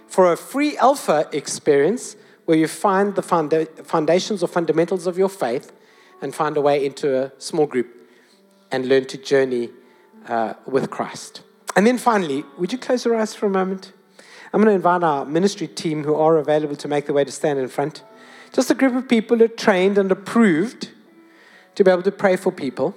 for 0.06 0.32
a 0.32 0.36
free 0.36 0.76
Alpha 0.76 1.28
experience 1.32 2.16
where 2.44 2.58
you 2.58 2.68
find 2.68 3.14
the 3.14 3.22
foundations 3.22 4.42
or 4.42 4.46
fundamentals 4.46 5.06
of 5.06 5.16
your 5.16 5.28
faith 5.28 5.72
and 6.20 6.34
find 6.34 6.56
a 6.56 6.60
way 6.60 6.84
into 6.84 7.16
a 7.16 7.32
small 7.38 7.66
group 7.66 7.88
and 8.70 8.88
learn 8.88 9.06
to 9.06 9.16
journey 9.16 9.70
uh, 10.28 10.54
with 10.66 10.90
Christ. 10.90 11.42
And 11.74 11.86
then 11.86 11.98
finally, 11.98 12.44
would 12.58 12.72
you 12.72 12.78
close 12.78 13.04
your 13.04 13.16
eyes 13.16 13.34
for 13.34 13.46
a 13.46 13.50
moment? 13.50 13.92
I'm 14.52 14.62
going 14.62 14.72
to 14.72 14.76
invite 14.76 15.02
our 15.02 15.24
ministry 15.24 15.68
team 15.68 16.04
who 16.04 16.14
are 16.14 16.36
available 16.36 16.76
to 16.76 16.88
make 16.88 17.06
the 17.06 17.12
way 17.12 17.24
to 17.24 17.32
stand 17.32 17.58
in 17.58 17.68
front. 17.68 18.02
Just 18.52 18.70
a 18.70 18.74
group 18.74 18.94
of 18.94 19.08
people 19.08 19.38
who 19.38 19.44
are 19.44 19.48
trained 19.48 19.98
and 19.98 20.10
approved 20.10 20.90
to 21.74 21.84
be 21.84 21.90
able 21.90 22.02
to 22.02 22.12
pray 22.12 22.36
for 22.36 22.50
people. 22.50 22.94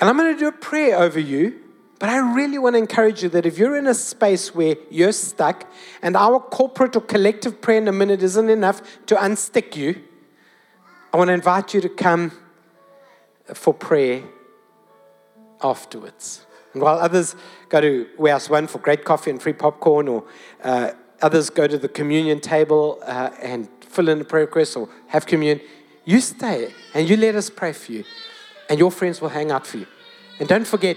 And 0.00 0.10
I'm 0.10 0.16
going 0.16 0.34
to 0.34 0.38
do 0.38 0.48
a 0.48 0.52
prayer 0.52 0.98
over 0.98 1.18
you, 1.18 1.58
but 1.98 2.10
I 2.10 2.18
really 2.18 2.58
want 2.58 2.74
to 2.74 2.78
encourage 2.78 3.22
you 3.22 3.28
that 3.30 3.46
if 3.46 3.56
you're 3.56 3.76
in 3.76 3.86
a 3.86 3.94
space 3.94 4.54
where 4.54 4.76
you're 4.90 5.12
stuck 5.12 5.70
and 6.02 6.16
our 6.16 6.38
corporate 6.38 6.96
or 6.96 7.00
collective 7.00 7.60
prayer 7.60 7.78
in 7.78 7.88
a 7.88 7.92
minute 7.92 8.22
isn't 8.22 8.50
enough 8.50 8.82
to 9.06 9.14
unstick 9.14 9.76
you, 9.76 10.02
I 11.12 11.16
want 11.16 11.28
to 11.28 11.34
invite 11.34 11.72
you 11.72 11.80
to 11.80 11.88
come 11.88 12.32
for 13.54 13.72
prayer 13.72 14.22
afterwards. 15.62 16.44
And 16.74 16.82
while 16.82 16.98
others 16.98 17.34
go 17.70 17.80
to 17.80 18.06
Warehouse 18.18 18.50
One 18.50 18.66
for 18.66 18.78
great 18.78 19.04
coffee 19.04 19.30
and 19.30 19.40
free 19.40 19.54
popcorn, 19.54 20.08
or 20.08 20.24
uh, 20.62 20.90
others 21.22 21.48
go 21.48 21.66
to 21.66 21.78
the 21.78 21.88
communion 21.88 22.40
table 22.40 22.98
uh, 23.06 23.30
and 23.40 23.68
fill 23.96 24.08
in 24.08 24.20
a 24.20 24.24
prayer 24.24 24.44
request 24.44 24.76
or 24.76 24.88
have 25.08 25.26
communion, 25.26 25.60
you 26.04 26.20
stay 26.20 26.72
and 26.94 27.08
you 27.08 27.16
let 27.16 27.34
us 27.34 27.50
pray 27.50 27.72
for 27.72 27.92
you. 27.92 28.04
And 28.68 28.78
your 28.78 28.90
friends 28.90 29.20
will 29.20 29.30
hang 29.30 29.50
out 29.50 29.66
for 29.66 29.78
you. 29.78 29.86
And 30.38 30.48
don't 30.48 30.66
forget, 30.66 30.96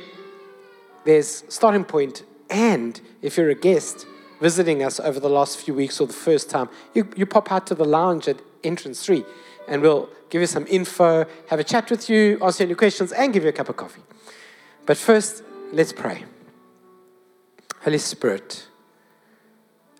there's 1.05 1.43
starting 1.47 1.85
point, 1.85 2.23
and 2.49 2.99
if 3.21 3.37
you're 3.37 3.49
a 3.49 3.55
guest 3.55 4.05
visiting 4.41 4.83
us 4.83 4.99
over 4.99 5.19
the 5.19 5.29
last 5.29 5.57
few 5.57 5.73
weeks 5.73 5.99
or 6.01 6.07
the 6.07 6.21
first 6.29 6.49
time, 6.49 6.67
you, 6.93 7.07
you 7.15 7.25
pop 7.25 7.51
out 7.51 7.67
to 7.67 7.75
the 7.75 7.85
lounge 7.85 8.27
at 8.27 8.37
entrance 8.63 9.05
three 9.05 9.23
and 9.67 9.81
we'll 9.81 10.09
give 10.29 10.41
you 10.41 10.47
some 10.47 10.65
info, 10.67 11.25
have 11.47 11.59
a 11.59 11.63
chat 11.63 11.89
with 11.89 12.09
you, 12.09 12.37
answer 12.43 12.63
any 12.63 12.75
questions, 12.75 13.11
and 13.11 13.33
give 13.33 13.43
you 13.43 13.49
a 13.49 13.53
cup 13.53 13.69
of 13.69 13.77
coffee. 13.77 14.01
But 14.85 14.97
first, 14.97 15.43
let's 15.71 15.93
pray. 15.93 16.25
Holy 17.83 17.97
Spirit, 17.97 18.67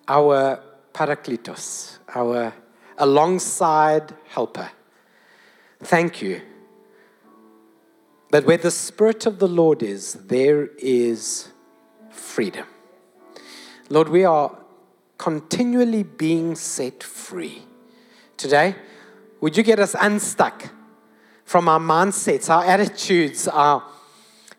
our 0.08 0.60
Parakletos, 0.94 2.00
our 2.14 2.54
alongside 3.00 4.14
helper, 4.28 4.70
thank 5.80 6.22
you 6.22 6.42
that 8.32 8.46
where 8.46 8.58
the 8.58 8.72
Spirit 8.72 9.26
of 9.26 9.40
the 9.40 9.48
Lord 9.48 9.82
is, 9.82 10.14
there 10.14 10.68
is 10.78 11.50
freedom. 12.12 12.68
Lord, 13.90 14.10
we 14.10 14.24
are 14.24 14.56
continually 15.18 16.04
being 16.04 16.56
set 16.56 17.02
free. 17.02 17.64
Today, 18.38 18.76
would 19.42 19.58
you 19.58 19.64
get 19.64 19.80
us 19.80 19.96
unstuck 20.00 20.70
from 21.44 21.68
our 21.68 21.80
mindsets, 21.80 22.50
our 22.50 22.64
attitudes, 22.64 23.48
our 23.48 23.84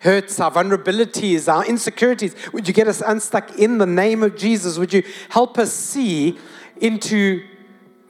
hurts, 0.01 0.41
our 0.41 0.51
vulnerabilities, 0.51 1.53
our 1.53 1.65
insecurities? 1.65 2.35
Would 2.53 2.67
you 2.67 2.75
get 2.75 2.89
us 2.89 3.03
unstuck 3.07 3.57
in 3.57 3.79
the 3.79 3.87
name 3.87 4.23
of 4.25 4.37
Jesus? 4.37 4.79
Would 4.79 4.93
you 4.93 5.05
help 5.29 5.59
us 5.59 5.73
see 5.73 6.39
into 6.81 7.47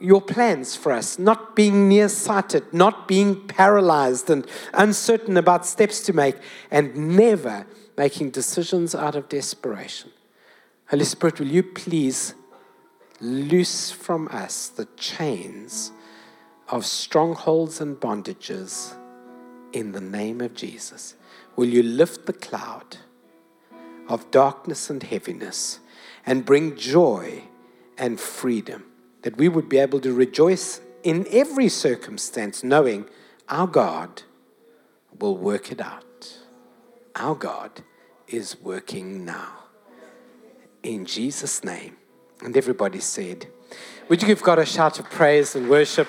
your 0.01 0.21
plans 0.21 0.75
for 0.75 0.91
us, 0.91 1.19
not 1.19 1.55
being 1.55 1.87
nearsighted, 1.87 2.73
not 2.73 3.07
being 3.07 3.47
paralyzed 3.47 4.29
and 4.29 4.45
uncertain 4.73 5.37
about 5.37 5.65
steps 5.65 6.01
to 6.01 6.13
make, 6.13 6.35
and 6.69 7.15
never 7.17 7.65
making 7.97 8.31
decisions 8.31 8.95
out 8.95 9.15
of 9.15 9.29
desperation? 9.29 10.11
Holy 10.89 11.05
Spirit, 11.05 11.39
will 11.39 11.47
you 11.47 11.63
please 11.63 12.33
loose 13.19 13.91
from 13.91 14.27
us 14.29 14.67
the 14.67 14.87
chains? 14.97 15.91
of 16.71 16.85
strongholds 16.85 17.81
and 17.81 17.99
bondages 17.99 18.95
in 19.73 19.91
the 19.91 20.01
name 20.01 20.39
of 20.39 20.55
Jesus. 20.55 21.15
Will 21.57 21.67
you 21.67 21.83
lift 21.83 22.25
the 22.25 22.33
cloud 22.33 22.97
of 24.07 24.31
darkness 24.31 24.89
and 24.89 25.03
heaviness 25.03 25.79
and 26.25 26.45
bring 26.45 26.77
joy 26.77 27.43
and 27.97 28.19
freedom 28.19 28.85
that 29.21 29.37
we 29.37 29.49
would 29.49 29.69
be 29.69 29.77
able 29.77 29.99
to 30.01 30.13
rejoice 30.13 30.81
in 31.03 31.25
every 31.31 31.69
circumstance, 31.69 32.63
knowing 32.63 33.05
our 33.49 33.67
God 33.67 34.23
will 35.19 35.37
work 35.37 35.71
it 35.71 35.81
out. 35.81 36.37
Our 37.15 37.35
God 37.35 37.83
is 38.27 38.59
working 38.61 39.25
now. 39.25 39.65
In 40.83 41.05
Jesus' 41.05 41.63
name. 41.63 41.97
And 42.43 42.57
everybody 42.57 42.99
said, 42.99 43.47
Would 44.09 44.21
you 44.21 44.27
give 44.27 44.41
God 44.41 44.57
a 44.57 44.65
shout 44.65 44.99
of 44.99 45.09
praise 45.09 45.55
and 45.55 45.69
worship? 45.69 46.07